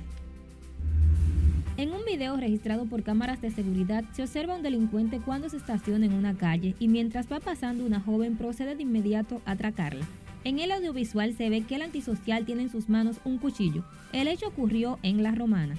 En 1.76 1.92
un 1.92 2.04
video 2.04 2.36
registrado 2.36 2.86
por 2.86 3.04
cámaras 3.04 3.40
de 3.40 3.52
seguridad 3.52 4.02
se 4.14 4.24
observa 4.24 4.56
un 4.56 4.64
delincuente 4.64 5.20
cuando 5.24 5.48
se 5.48 5.58
estaciona 5.58 6.06
en 6.06 6.14
una 6.14 6.36
calle 6.36 6.74
y 6.80 6.88
mientras 6.88 7.30
va 7.30 7.38
pasando 7.38 7.86
una 7.86 8.00
joven 8.00 8.36
procede 8.36 8.74
de 8.74 8.82
inmediato 8.82 9.40
a 9.46 9.52
atracarla. 9.52 10.08
En 10.44 10.60
el 10.60 10.70
audiovisual 10.70 11.34
se 11.36 11.50
ve 11.50 11.62
que 11.62 11.74
el 11.74 11.82
antisocial 11.82 12.44
tiene 12.44 12.62
en 12.62 12.70
sus 12.70 12.88
manos 12.88 13.16
un 13.24 13.38
cuchillo. 13.38 13.84
El 14.12 14.28
hecho 14.28 14.46
ocurrió 14.48 14.98
en 15.02 15.22
La 15.22 15.32
Romana. 15.32 15.76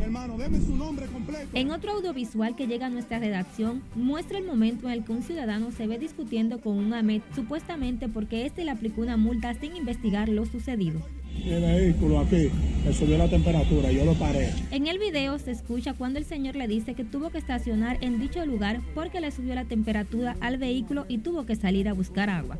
Hermano, 0.00 0.36
deme 0.38 0.60
su 0.60 0.76
nombre 0.76 1.06
completo. 1.06 1.48
En 1.54 1.70
otro 1.70 1.92
audiovisual 1.92 2.54
que 2.54 2.66
llega 2.66 2.86
a 2.86 2.90
nuestra 2.90 3.18
redacción, 3.18 3.82
muestra 3.94 4.38
el 4.38 4.44
momento 4.44 4.86
en 4.86 4.92
el 4.92 5.04
que 5.04 5.12
un 5.12 5.22
ciudadano 5.22 5.72
se 5.72 5.86
ve 5.86 5.98
discutiendo 5.98 6.60
con 6.60 6.76
un 6.76 6.92
AMET 6.92 7.22
supuestamente 7.34 8.08
porque 8.08 8.46
éste 8.46 8.64
le 8.64 8.70
aplicó 8.70 9.00
una 9.00 9.16
multa 9.16 9.54
sin 9.54 9.74
investigar 9.74 10.28
lo 10.28 10.46
sucedido. 10.46 11.00
El 11.44 11.62
vehículo 11.62 12.20
aquí 12.20 12.50
le 12.84 12.92
subió 12.92 13.18
la 13.18 13.28
temperatura, 13.28 13.90
yo 13.90 14.04
lo 14.04 14.14
paré. 14.14 14.50
En 14.70 14.86
el 14.86 14.98
video 14.98 15.38
se 15.38 15.50
escucha 15.50 15.94
cuando 15.94 16.20
el 16.20 16.24
señor 16.24 16.54
le 16.54 16.68
dice 16.68 16.94
que 16.94 17.04
tuvo 17.04 17.30
que 17.30 17.38
estacionar 17.38 17.98
en 18.02 18.20
dicho 18.20 18.46
lugar 18.46 18.80
porque 18.94 19.20
le 19.20 19.32
subió 19.32 19.54
la 19.54 19.64
temperatura 19.64 20.36
al 20.40 20.58
vehículo 20.58 21.06
y 21.08 21.18
tuvo 21.18 21.44
que 21.44 21.56
salir 21.56 21.88
a 21.88 21.92
buscar 21.92 22.30
agua 22.30 22.58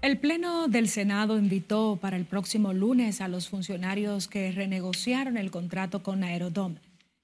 El 0.00 0.18
Pleno 0.18 0.68
del 0.68 0.88
Senado 0.88 1.38
invitó 1.38 1.98
para 2.00 2.16
el 2.16 2.24
próximo 2.24 2.72
lunes 2.72 3.20
a 3.20 3.28
los 3.28 3.50
funcionarios 3.50 4.28
que 4.28 4.50
renegociaron 4.50 5.36
el 5.36 5.50
contrato 5.50 6.02
con 6.02 6.24
Aerodom. 6.24 6.76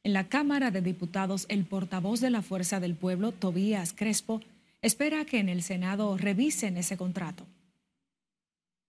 En 0.05 0.15
la 0.15 0.29
Cámara 0.29 0.73
de 0.73 0.81
Diputados, 0.81 1.47
el 1.49 1.65
portavoz 1.65 2.21
de 2.21 2.31
la 2.31 2.43
Fuerza 2.43 2.81
del 2.81 2.97
Pueblo, 2.97 3.31
Tobías 3.31 3.95
Crespo, 3.97 4.41
espera 4.81 5.25
que 5.25 5.39
en 5.39 5.49
el 5.49 5.63
Senado 5.63 6.19
revisen 6.19 6.77
ese 6.77 6.97
contrato. 6.97 7.47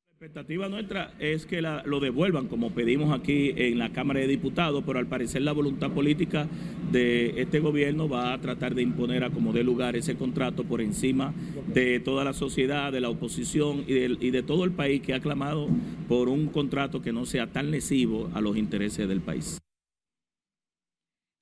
La 0.09 0.25
expectativa 0.25 0.69
nuestra 0.69 1.13
es 1.19 1.45
que 1.45 1.61
lo 1.61 1.99
devuelvan, 1.99 2.47
como 2.47 2.71
pedimos 2.71 3.13
aquí 3.13 3.53
en 3.55 3.77
la 3.77 3.91
Cámara 3.91 4.21
de 4.21 4.27
Diputados, 4.27 4.83
pero 4.87 4.97
al 4.97 5.05
parecer 5.05 5.43
la 5.43 5.51
voluntad 5.51 5.91
política 5.91 6.47
de 6.91 7.39
este 7.39 7.59
gobierno 7.59 8.09
va 8.09 8.33
a 8.33 8.41
tratar 8.41 8.73
de 8.73 8.81
imponer 8.81 9.23
a 9.23 9.29
como 9.29 9.53
dé 9.53 9.63
lugar 9.63 9.95
ese 9.95 10.15
contrato 10.15 10.63
por 10.63 10.81
encima 10.81 11.31
de 11.67 11.99
toda 11.99 12.23
la 12.23 12.33
sociedad, 12.33 12.91
de 12.91 13.01
la 13.01 13.11
oposición 13.11 13.83
y 13.85 13.93
de, 13.93 14.17
y 14.19 14.31
de 14.31 14.41
todo 14.41 14.63
el 14.63 14.71
país 14.71 15.03
que 15.03 15.13
ha 15.13 15.19
clamado 15.19 15.67
por 16.07 16.27
un 16.27 16.47
contrato 16.47 17.03
que 17.03 17.13
no 17.13 17.27
sea 17.27 17.51
tan 17.51 17.69
lesivo 17.69 18.31
a 18.33 18.41
los 18.41 18.57
intereses 18.57 19.07
del 19.07 19.21
país. 19.21 19.59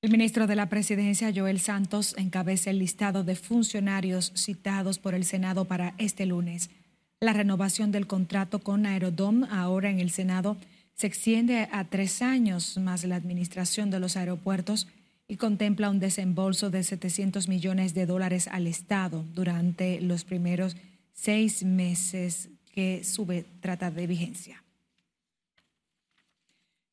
El 0.02 0.10
ministro 0.10 0.48
de 0.48 0.56
la 0.56 0.68
Presidencia, 0.68 1.32
Joel 1.32 1.60
Santos, 1.60 2.16
encabeza 2.18 2.70
el 2.70 2.80
listado 2.80 3.22
de 3.22 3.36
funcionarios 3.36 4.32
citados 4.34 4.98
por 4.98 5.14
el 5.14 5.22
Senado 5.22 5.64
para 5.66 5.94
este 5.96 6.26
lunes. 6.26 6.70
La 7.20 7.32
renovación 7.32 7.92
del 7.92 8.08
contrato 8.08 8.58
con 8.58 8.84
Aerodom 8.84 9.44
ahora 9.44 9.90
en 9.90 10.00
el 10.00 10.10
Senado 10.10 10.56
se 10.94 11.06
extiende 11.06 11.68
a 11.70 11.84
tres 11.84 12.20
años 12.20 12.78
más 12.78 13.04
la 13.04 13.14
administración 13.14 13.90
de 13.90 14.00
los 14.00 14.16
aeropuertos 14.16 14.88
y 15.28 15.36
contempla 15.36 15.88
un 15.88 16.00
desembolso 16.00 16.68
de 16.68 16.82
700 16.82 17.46
millones 17.46 17.94
de 17.94 18.04
dólares 18.04 18.48
al 18.48 18.66
Estado 18.66 19.24
durante 19.32 20.00
los 20.00 20.24
primeros 20.24 20.76
seis 21.12 21.62
meses 21.62 22.48
que 22.74 23.04
sube 23.04 23.44
trata 23.60 23.92
de 23.92 24.08
vigencia. 24.08 24.61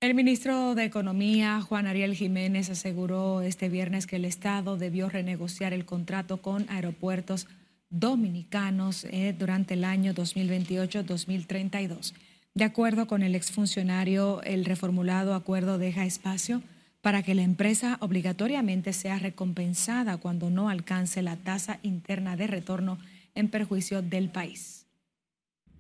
El 0.02 0.14
ministro 0.14 0.76
de 0.76 0.86
Economía, 0.86 1.60
Juan 1.60 1.86
Ariel 1.86 2.16
Jiménez, 2.16 2.70
aseguró 2.70 3.42
este 3.42 3.68
viernes 3.68 4.08
que 4.08 4.16
el 4.16 4.24
Estado 4.24 4.78
debió 4.78 5.10
renegociar 5.10 5.74
el 5.74 5.84
contrato 5.84 6.42
con 6.42 6.66
aeropuertos 6.70 7.48
dominicanos 7.90 9.04
eh, 9.04 9.36
durante 9.38 9.74
el 9.74 9.84
año 9.84 10.14
2028-2032. 10.14 12.14
De 12.54 12.64
acuerdo 12.64 13.08
con 13.08 13.24
el 13.24 13.36
exfuncionario, 13.36 14.42
el 14.44 14.64
reformulado 14.64 15.34
acuerdo 15.34 15.78
deja 15.78 16.06
espacio 16.06 16.62
para 17.02 17.22
que 17.22 17.36
la 17.36 17.42
empresa 17.42 17.98
obligatoriamente 18.00 18.94
sea 18.94 19.20
recompensada 19.20 20.16
cuando 20.16 20.50
no 20.50 20.70
alcance 20.70 21.22
la 21.22 21.36
tasa 21.36 21.80
interna 21.84 22.38
de 22.38 22.48
retorno 22.48 23.00
en 23.36 23.50
perjuicio 23.50 24.02
del 24.02 24.30
país. 24.30 24.79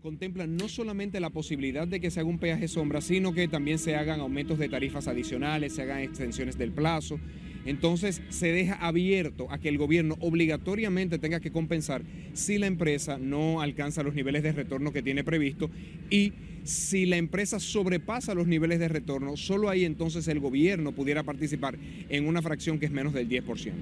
Contempla 0.01 0.47
no 0.47 0.69
solamente 0.69 1.19
la 1.19 1.29
posibilidad 1.29 1.85
de 1.85 1.99
que 1.99 2.09
se 2.09 2.21
haga 2.21 2.29
un 2.29 2.39
peaje 2.39 2.69
sombra, 2.69 3.01
sino 3.01 3.33
que 3.33 3.49
también 3.49 3.79
se 3.79 3.97
hagan 3.97 4.21
aumentos 4.21 4.57
de 4.57 4.69
tarifas 4.69 5.09
adicionales, 5.09 5.73
se 5.73 5.81
hagan 5.81 5.99
extensiones 5.99 6.57
del 6.57 6.71
plazo, 6.71 7.19
entonces 7.65 8.21
se 8.29 8.53
deja 8.53 8.75
abierto 8.75 9.51
a 9.51 9.57
que 9.57 9.67
el 9.67 9.77
gobierno 9.77 10.15
obligatoriamente 10.21 11.19
tenga 11.19 11.41
que 11.41 11.51
compensar 11.51 12.03
si 12.31 12.57
la 12.57 12.67
empresa 12.67 13.17
no 13.17 13.59
alcanza 13.59 14.01
los 14.01 14.15
niveles 14.15 14.41
de 14.41 14.53
retorno 14.53 14.93
que 14.93 15.01
tiene 15.01 15.25
previsto 15.25 15.69
y 16.09 16.31
si 16.63 17.05
la 17.05 17.17
empresa 17.17 17.59
sobrepasa 17.59 18.33
los 18.33 18.47
niveles 18.47 18.79
de 18.79 18.87
retorno, 18.87 19.35
solo 19.35 19.67
ahí 19.67 19.83
entonces 19.83 20.29
el 20.29 20.39
gobierno 20.39 20.93
pudiera 20.93 21.23
participar 21.23 21.77
en 22.07 22.25
una 22.25 22.41
fracción 22.41 22.79
que 22.79 22.85
es 22.85 22.91
menos 22.91 23.11
del 23.11 23.27
10%. 23.27 23.73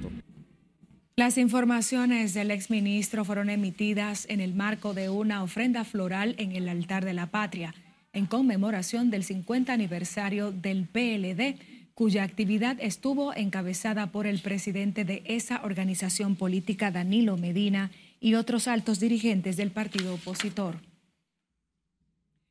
Las 1.20 1.40
informaciones 1.40 2.36
del 2.36 2.52
exministro 2.52 3.26
fueron 3.26 3.50
emitidas 3.50 4.28
en 4.30 4.40
el 4.40 4.54
marco 4.54 4.94
de 4.94 5.10
una 5.10 5.42
ofrenda 5.42 5.84
floral 5.84 6.36
en 6.38 6.52
el 6.52 6.70
altar 6.70 7.04
de 7.04 7.16
la 7.16 7.26
patria, 7.26 7.74
en 8.14 8.28
conmemoración 8.28 9.10
del 9.10 9.24
50 9.24 9.74
aniversario 9.74 10.52
del 10.52 10.86
PLD 10.86 11.56
cuya 11.96 12.22
actividad 12.22 12.78
estuvo 12.80 13.36
encabezada 13.36 14.12
por 14.12 14.28
el 14.28 14.38
presidente 14.42 15.06
de 15.06 15.24
esa 15.26 15.64
organización 15.64 16.36
política, 16.36 16.92
Danilo 16.92 17.36
Medina, 17.36 17.90
y 18.20 18.36
otros 18.36 18.68
altos 18.68 19.00
dirigentes 19.00 19.58
del 19.58 19.72
partido 19.72 20.14
opositor. 20.14 20.76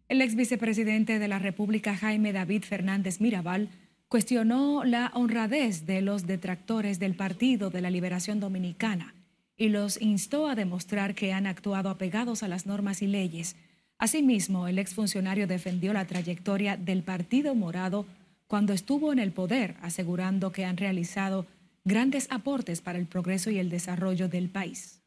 El 0.08 0.20
ex 0.20 0.34
vicepresidente 0.34 1.20
de 1.20 1.28
la 1.28 1.38
República, 1.38 1.96
Jaime 1.96 2.32
David 2.32 2.64
Fernández 2.64 3.20
Mirabal, 3.20 3.68
cuestionó 4.08 4.84
la 4.84 5.10
honradez 5.14 5.84
de 5.84 6.00
los 6.00 6.26
detractores 6.26 6.98
del 6.98 7.16
Partido 7.16 7.70
de 7.70 7.80
la 7.80 7.90
Liberación 7.90 8.38
Dominicana 8.38 9.14
y 9.56 9.68
los 9.70 10.00
instó 10.00 10.48
a 10.48 10.54
demostrar 10.54 11.14
que 11.14 11.32
han 11.32 11.46
actuado 11.46 11.90
apegados 11.90 12.42
a 12.42 12.48
las 12.48 12.66
normas 12.66 13.02
y 13.02 13.06
leyes. 13.06 13.56
Asimismo, 13.98 14.68
el 14.68 14.78
exfuncionario 14.78 15.46
defendió 15.46 15.92
la 15.92 16.06
trayectoria 16.06 16.76
del 16.76 17.02
Partido 17.02 17.54
Morado 17.54 18.06
cuando 18.46 18.72
estuvo 18.72 19.12
en 19.12 19.18
el 19.18 19.32
poder, 19.32 19.76
asegurando 19.80 20.52
que 20.52 20.64
han 20.64 20.76
realizado 20.76 21.46
grandes 21.84 22.28
aportes 22.30 22.80
para 22.80 22.98
el 22.98 23.06
progreso 23.06 23.50
y 23.50 23.58
el 23.58 23.70
desarrollo 23.70 24.28
del 24.28 24.50
país. 24.50 25.02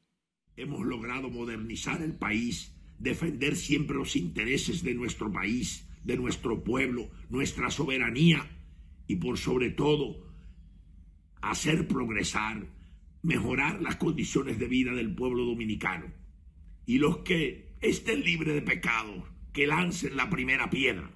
Hemos 0.57 0.85
logrado 0.85 1.29
modernizar 1.29 2.01
el 2.01 2.13
país, 2.13 2.73
defender 2.97 3.55
siempre 3.55 3.95
los 3.95 4.17
intereses 4.17 4.83
de 4.83 4.93
nuestro 4.93 5.31
país, 5.31 5.85
de 6.03 6.17
nuestro 6.17 6.63
pueblo, 6.63 7.09
nuestra 7.29 7.69
soberanía 7.69 8.45
y 9.09 9.15
por 9.15 9.39
sobre 9.39 9.71
todo 9.71 10.23
hacer 11.41 11.87
progresar, 11.87 12.67
mejorar 13.23 13.81
las 13.81 13.95
condiciones 13.95 14.59
de 14.59 14.67
vida 14.67 14.93
del 14.93 15.15
pueblo 15.15 15.45
dominicano. 15.45 16.05
Y 16.85 16.99
los 16.99 17.17
que 17.17 17.75
estén 17.81 18.21
libres 18.21 18.53
de 18.53 18.61
pecado, 18.61 19.27
que 19.51 19.65
lancen 19.65 20.15
la 20.15 20.29
primera 20.29 20.69
piedra. 20.69 21.09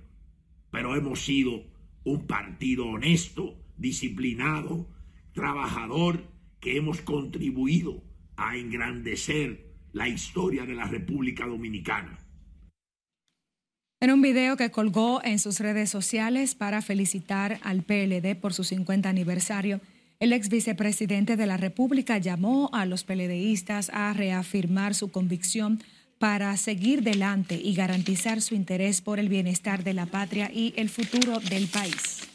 Pero 0.72 0.96
hemos 0.96 1.24
sido 1.24 1.66
un 2.04 2.26
partido 2.26 2.88
honesto, 2.88 3.64
disciplinado, 3.78 4.90
trabajador, 5.34 6.32
que 6.60 6.78
hemos 6.78 7.00
contribuido 7.02 8.04
a 8.38 8.58
engrandecer 8.58 9.72
la 9.92 10.10
historia 10.10 10.66
de 10.66 10.74
la 10.74 10.88
República 10.88 11.46
Dominicana. 11.46 12.18
En 14.04 14.12
un 14.12 14.22
video 14.22 14.58
que 14.58 14.70
colgó 14.70 15.24
en 15.24 15.40
sus 15.40 15.62
redes 15.62 15.90
sociales 15.90 16.56
para 16.56 16.82
felicitar 16.82 17.62
al 17.64 17.84
PLD 17.84 18.36
por 18.36 18.54
su 18.54 18.66
50 18.66 19.08
aniversario, 19.08 19.80
el 20.20 20.34
ex 20.34 20.50
vicepresidente 20.50 21.38
de 21.38 21.46
la 21.46 21.56
República 21.56 22.18
llamó 22.18 22.70
a 22.74 22.86
los 22.86 23.06
PLDistas 23.06 23.90
a 23.94 24.12
reafirmar 24.12 24.94
su 24.94 25.10
convicción 25.10 25.82
para 26.20 26.58
seguir 26.58 27.02
delante 27.02 27.56
y 27.56 27.76
garantizar 27.76 28.42
su 28.42 28.56
interés 28.56 29.00
por 29.00 29.20
el 29.20 29.30
bienestar 29.30 29.86
de 29.86 29.94
la 29.94 30.06
patria 30.06 30.52
y 30.54 30.74
el 30.76 30.90
futuro 30.90 31.40
del 31.40 31.68
país. 31.68 32.28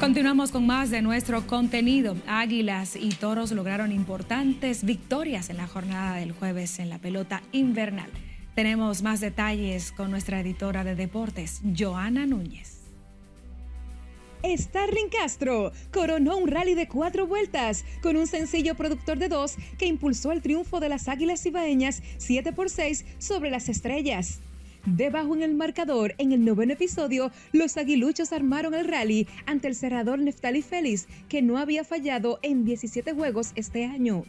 Continuamos 0.00 0.52
con 0.52 0.66
más 0.66 0.90
de 0.90 1.00
nuestro 1.00 1.46
contenido. 1.46 2.16
Águilas 2.26 2.96
y 2.96 3.08
Toros 3.08 3.50
lograron 3.52 3.92
importantes 3.92 4.84
victorias 4.84 5.48
en 5.48 5.56
la 5.56 5.66
jornada 5.66 6.16
del 6.16 6.32
jueves 6.32 6.78
en 6.80 6.90
la 6.90 6.98
pelota 6.98 7.42
invernal. 7.52 8.10
Tenemos 8.54 9.02
más 9.02 9.20
detalles 9.20 9.92
con 9.92 10.10
nuestra 10.10 10.40
editora 10.40 10.84
de 10.84 10.96
deportes, 10.96 11.62
Joana 11.76 12.26
Núñez. 12.26 12.82
Starling 14.44 15.08
Castro 15.08 15.72
coronó 15.92 16.36
un 16.36 16.48
rally 16.48 16.74
de 16.74 16.88
cuatro 16.88 17.26
vueltas 17.26 17.84
con 18.02 18.16
un 18.16 18.26
sencillo 18.26 18.74
productor 18.74 19.18
de 19.18 19.28
dos 19.28 19.56
que 19.78 19.86
impulsó 19.86 20.30
el 20.30 20.42
triunfo 20.42 20.78
de 20.78 20.90
las 20.90 21.08
Águilas 21.08 21.44
Ibaeñas 21.46 22.02
7 22.18 22.52
por 22.52 22.68
6 22.68 23.06
sobre 23.18 23.50
las 23.50 23.70
Estrellas. 23.70 24.40
Debajo 24.86 25.34
en 25.34 25.42
el 25.42 25.56
marcador, 25.56 26.14
en 26.16 26.30
el 26.30 26.44
noveno 26.44 26.74
episodio, 26.74 27.32
los 27.50 27.76
aguiluchos 27.76 28.32
armaron 28.32 28.72
el 28.72 28.86
rally 28.86 29.26
ante 29.44 29.66
el 29.66 29.74
cerrador 29.74 30.20
Neftali 30.20 30.62
Félix, 30.62 31.08
que 31.28 31.42
no 31.42 31.58
había 31.58 31.82
fallado 31.82 32.38
en 32.42 32.64
17 32.64 33.12
juegos 33.12 33.50
este 33.56 33.84
año. 33.84 34.22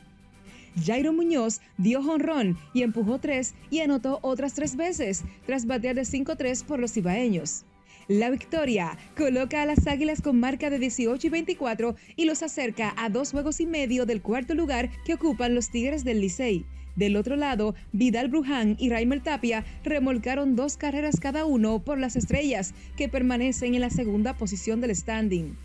Jairo 0.83 1.13
Muñoz 1.13 1.61
dio 1.77 2.01
jonrón 2.01 2.57
y 2.73 2.81
empujó 2.81 3.19
tres 3.19 3.53
y 3.69 3.81
anotó 3.81 4.17
otras 4.23 4.55
tres 4.55 4.75
veces, 4.75 5.23
tras 5.45 5.67
batear 5.67 5.93
de 5.93 6.01
5-3 6.01 6.65
por 6.65 6.79
los 6.79 6.97
ibaeños. 6.97 7.63
La 8.07 8.31
victoria 8.31 8.97
coloca 9.15 9.61
a 9.61 9.65
las 9.67 9.85
Águilas 9.85 10.23
con 10.23 10.39
marca 10.39 10.71
de 10.71 10.79
18 10.79 11.27
y 11.27 11.29
24 11.29 11.95
y 12.15 12.25
los 12.25 12.41
acerca 12.41 12.95
a 12.97 13.09
dos 13.09 13.29
juegos 13.29 13.59
y 13.59 13.67
medio 13.67 14.07
del 14.07 14.23
cuarto 14.23 14.55
lugar 14.55 14.89
que 15.05 15.13
ocupan 15.13 15.53
los 15.53 15.69
Tigres 15.69 16.03
del 16.03 16.21
Licey. 16.21 16.65
Del 16.97 17.15
otro 17.15 17.35
lado, 17.35 17.75
Vidal 17.93 18.27
Bruján 18.27 18.75
y 18.79 18.89
Raimel 18.89 19.21
Tapia 19.21 19.63
remolcaron 19.83 20.55
dos 20.55 20.77
carreras 20.77 21.19
cada 21.19 21.45
uno 21.45 21.79
por 21.79 21.99
las 21.99 22.15
estrellas, 22.15 22.73
que 22.97 23.07
permanecen 23.07 23.75
en 23.75 23.81
la 23.81 23.91
segunda 23.91 24.35
posición 24.35 24.81
del 24.81 24.95
standing. 24.95 25.55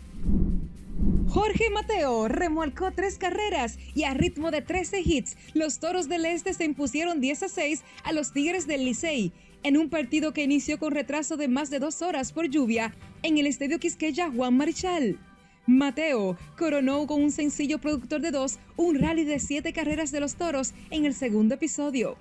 Jorge 1.27 1.71
Mateo 1.71 2.27
remolcó 2.27 2.91
tres 2.91 3.17
carreras 3.17 3.79
y 3.95 4.03
a 4.03 4.13
ritmo 4.13 4.51
de 4.51 4.61
13 4.61 5.01
hits, 5.03 5.35
los 5.55 5.79
Toros 5.79 6.07
del 6.07 6.25
Este 6.27 6.53
se 6.53 6.65
impusieron 6.65 7.19
10 7.19 7.43
a 7.43 7.49
6 7.49 7.83
a 8.03 8.13
los 8.13 8.31
Tigres 8.31 8.67
del 8.67 8.85
Licey 8.85 9.33
en 9.63 9.77
un 9.77 9.89
partido 9.89 10.33
que 10.33 10.43
inició 10.43 10.77
con 10.77 10.93
retraso 10.93 11.35
de 11.35 11.47
más 11.47 11.71
de 11.71 11.79
dos 11.79 12.03
horas 12.03 12.31
por 12.31 12.47
lluvia 12.47 12.93
en 13.23 13.39
el 13.39 13.47
Estadio 13.47 13.79
Quisqueya 13.79 14.29
Juan 14.29 14.55
Marichal. 14.55 15.17
Mateo 15.65 16.37
coronó 16.57 17.07
con 17.07 17.23
un 17.23 17.31
sencillo 17.31 17.79
productor 17.79 18.19
de 18.19 18.31
dos 18.31 18.59
un 18.75 18.99
rally 18.99 19.23
de 19.23 19.39
siete 19.39 19.71
carreras 19.71 20.11
de 20.11 20.19
los 20.19 20.35
toros 20.35 20.73
en 20.91 21.05
el 21.05 21.13
segundo 21.13 21.55
episodio. 21.55 22.17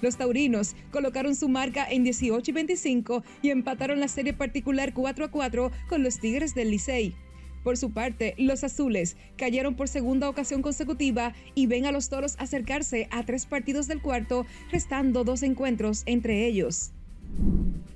Los 0.00 0.16
taurinos 0.16 0.74
colocaron 0.90 1.36
su 1.36 1.50
marca 1.50 1.86
en 1.88 2.02
18 2.02 2.50
y 2.50 2.54
25 2.54 3.24
y 3.42 3.50
empataron 3.50 4.00
la 4.00 4.08
serie 4.08 4.32
particular 4.32 4.94
4 4.94 5.26
a 5.26 5.30
4 5.30 5.70
con 5.88 6.02
los 6.02 6.18
Tigres 6.18 6.54
del 6.54 6.70
Licey. 6.70 7.14
Por 7.62 7.76
su 7.76 7.92
parte, 7.92 8.34
los 8.38 8.64
azules 8.64 9.16
cayeron 9.36 9.76
por 9.76 9.86
segunda 9.86 10.28
ocasión 10.28 10.62
consecutiva 10.62 11.34
y 11.54 11.66
ven 11.66 11.84
a 11.86 11.92
los 11.92 12.08
toros 12.08 12.36
acercarse 12.38 13.06
a 13.10 13.22
tres 13.24 13.46
partidos 13.46 13.86
del 13.86 14.00
cuarto, 14.00 14.46
restando 14.70 15.24
dos 15.24 15.42
encuentros 15.42 16.02
entre 16.06 16.46
ellos. 16.46 16.90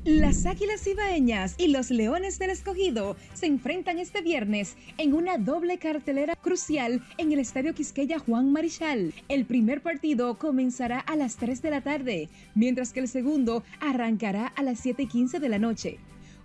Las 0.07 0.47
Águilas 0.47 0.87
Ibaeñas 0.87 1.57
y 1.59 1.67
los 1.67 1.91
Leones 1.91 2.39
del 2.39 2.51
Escogido 2.51 3.17
se 3.35 3.47
enfrentan 3.47 3.99
este 3.99 4.21
viernes 4.21 4.77
en 4.99 5.15
una 5.15 5.37
doble 5.37 5.79
cartelera 5.79 6.37
crucial 6.37 7.05
en 7.19 7.33
el 7.33 7.41
Estadio 7.41 7.75
Quisqueya 7.75 8.21
Juan 8.21 8.53
Marichal. 8.53 9.13
El 9.29 9.47
primer 9.47 9.83
partido 9.83 10.39
comenzará 10.39 11.01
a 11.01 11.17
las 11.17 11.35
3 11.39 11.61
de 11.61 11.71
la 11.73 11.81
tarde, 11.81 12.29
mientras 12.55 12.93
que 12.93 13.01
el 13.01 13.09
segundo 13.09 13.65
arrancará 13.81 14.47
a 14.47 14.63
las 14.63 14.79
7 14.79 15.03
y 15.03 15.07
15 15.09 15.41
de 15.41 15.49
la 15.49 15.59
noche. 15.59 15.99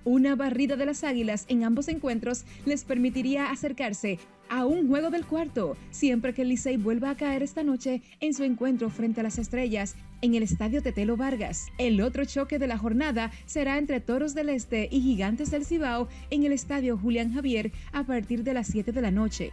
Una 0.03 0.35
barrida 0.35 0.75
de 0.75 0.85
las 0.87 1.03
Águilas 1.03 1.45
en 1.47 1.63
ambos 1.63 1.87
encuentros 1.87 2.43
les 2.65 2.83
permitiría 2.83 3.51
acercarse 3.51 4.17
a 4.49 4.65
un 4.65 4.87
juego 4.87 5.11
del 5.11 5.25
cuarto, 5.25 5.77
siempre 5.91 6.33
que 6.33 6.41
el 6.41 6.49
Licey 6.49 6.75
vuelva 6.77 7.11
a 7.11 7.15
caer 7.15 7.43
esta 7.43 7.63
noche 7.63 8.01
en 8.19 8.33
su 8.33 8.43
encuentro 8.43 8.89
frente 8.89 9.21
a 9.21 9.23
las 9.23 9.37
Estrellas 9.37 9.95
en 10.21 10.33
el 10.35 10.43
Estadio 10.43 10.81
Tetelo 10.81 11.17
Vargas. 11.17 11.67
El 11.77 12.01
otro 12.01 12.25
choque 12.25 12.57
de 12.57 12.67
la 12.67 12.77
jornada 12.77 13.31
será 13.45 13.77
entre 13.77 14.01
Toros 14.01 14.33
del 14.33 14.49
Este 14.49 14.89
y 14.91 15.01
Gigantes 15.01 15.51
del 15.51 15.65
Cibao 15.65 16.09
en 16.31 16.43
el 16.43 16.51
Estadio 16.51 16.97
Julián 16.97 17.33
Javier 17.33 17.71
a 17.93 18.03
partir 18.03 18.43
de 18.43 18.55
las 18.55 18.67
7 18.67 18.91
de 18.91 19.01
la 19.01 19.11
noche. 19.11 19.51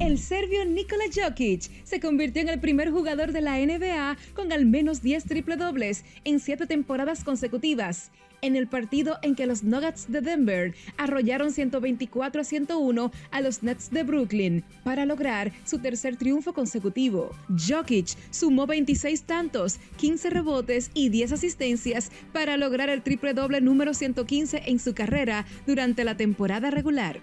El 0.00 0.18
serbio 0.18 0.64
Nikola 0.64 1.04
Jokic 1.12 1.70
se 1.84 2.00
convirtió 2.00 2.42
en 2.42 2.48
el 2.48 2.60
primer 2.60 2.90
jugador 2.90 3.32
de 3.32 3.40
la 3.40 3.58
NBA 3.58 4.16
con 4.34 4.52
al 4.52 4.66
menos 4.66 5.02
10 5.02 5.24
triple 5.24 5.56
dobles 5.56 6.04
en 6.24 6.40
siete 6.40 6.66
temporadas 6.66 7.24
consecutivas 7.24 8.10
en 8.44 8.56
el 8.56 8.68
partido 8.68 9.18
en 9.22 9.34
que 9.34 9.46
los 9.46 9.64
Nuggets 9.64 10.12
de 10.12 10.20
Denver 10.20 10.74
arrollaron 10.98 11.50
124 11.50 12.42
a 12.42 12.44
101 12.44 13.10
a 13.30 13.40
los 13.40 13.62
Nets 13.62 13.90
de 13.90 14.02
Brooklyn 14.02 14.64
para 14.84 15.06
lograr 15.06 15.50
su 15.64 15.78
tercer 15.78 16.16
triunfo 16.16 16.52
consecutivo. 16.52 17.30
Jokic 17.48 18.08
sumó 18.30 18.66
26 18.66 19.22
tantos, 19.22 19.78
15 19.96 20.28
rebotes 20.28 20.90
y 20.92 21.08
10 21.08 21.32
asistencias 21.32 22.10
para 22.32 22.58
lograr 22.58 22.90
el 22.90 23.02
triple 23.02 23.32
doble 23.32 23.62
número 23.62 23.94
115 23.94 24.64
en 24.66 24.78
su 24.78 24.92
carrera 24.94 25.46
durante 25.66 26.04
la 26.04 26.16
temporada 26.16 26.70
regular. 26.70 27.22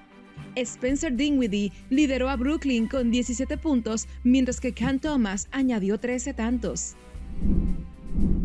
Spencer 0.56 1.16
Dinwiddie 1.16 1.72
lideró 1.90 2.30
a 2.30 2.36
Brooklyn 2.36 2.88
con 2.88 3.12
17 3.12 3.58
puntos, 3.58 4.08
mientras 4.24 4.60
que 4.60 4.74
Cam 4.74 5.00
Thomas 5.00 5.48
añadió 5.52 6.00
13 6.00 6.34
tantos. 6.34 6.96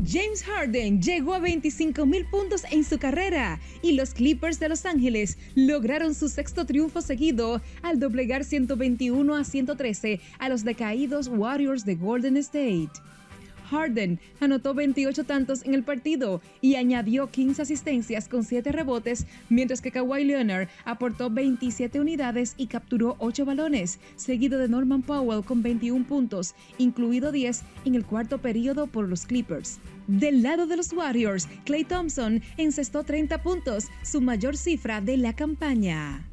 James 0.08 0.44
Harden 0.44 1.02
llegó 1.02 1.34
a 1.34 1.40
25 1.40 2.06
mil 2.06 2.26
puntos 2.26 2.62
en 2.70 2.84
su 2.84 2.96
carrera 2.96 3.58
y 3.82 3.92
los 3.92 4.14
Clippers 4.14 4.60
de 4.60 4.68
Los 4.68 4.86
Ángeles 4.86 5.36
lograron 5.56 6.14
su 6.14 6.28
sexto 6.28 6.64
triunfo 6.64 7.02
seguido 7.02 7.60
al 7.82 7.98
doblegar 7.98 8.44
121 8.44 9.34
a 9.34 9.42
113 9.42 10.20
a 10.38 10.48
los 10.48 10.62
decaídos 10.62 11.26
Warriors 11.26 11.84
de 11.84 11.96
Golden 11.96 12.36
State. 12.36 12.92
Harden 13.70 14.20
anotó 14.40 14.74
28 14.74 15.24
tantos 15.24 15.64
en 15.64 15.74
el 15.74 15.82
partido 15.82 16.40
y 16.60 16.76
añadió 16.76 17.30
15 17.30 17.62
asistencias 17.62 18.28
con 18.28 18.44
7 18.44 18.72
rebotes, 18.72 19.26
mientras 19.48 19.80
que 19.80 19.90
Kawhi 19.90 20.24
Leonard 20.24 20.68
aportó 20.84 21.30
27 21.30 22.00
unidades 22.00 22.54
y 22.56 22.68
capturó 22.68 23.16
8 23.18 23.44
balones, 23.44 23.98
seguido 24.16 24.58
de 24.58 24.68
Norman 24.68 25.02
Powell 25.02 25.44
con 25.44 25.62
21 25.62 26.06
puntos, 26.06 26.54
incluido 26.78 27.32
10 27.32 27.62
en 27.84 27.94
el 27.94 28.04
cuarto 28.04 28.38
periodo 28.38 28.86
por 28.86 29.08
los 29.08 29.26
Clippers. 29.26 29.78
Del 30.06 30.42
lado 30.42 30.66
de 30.66 30.76
los 30.76 30.92
Warriors, 30.92 31.48
Clay 31.64 31.84
Thompson 31.84 32.42
encestó 32.56 33.02
30 33.02 33.42
puntos, 33.42 33.86
su 34.02 34.20
mayor 34.20 34.56
cifra 34.56 35.00
de 35.00 35.16
la 35.16 35.34
campaña. 35.34 36.28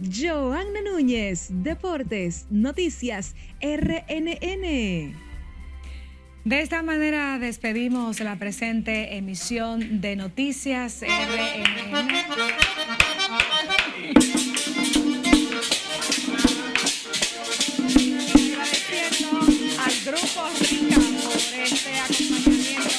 Joanna 0.00 0.80
Núñez, 0.82 1.48
Deportes, 1.50 2.46
Noticias, 2.50 3.34
RNN. 3.60 5.31
De 6.44 6.60
esta 6.60 6.82
manera 6.82 7.38
despedimos 7.38 8.18
la 8.18 8.36
presente 8.36 9.16
emisión 9.16 10.00
de 10.00 10.16
Noticias 10.16 11.02
RNN. 11.02 12.08
grupo 20.04 20.48
Rica 20.58 20.96
por 21.22 21.36
este 21.62 22.00
acompañamiento. 22.00 22.92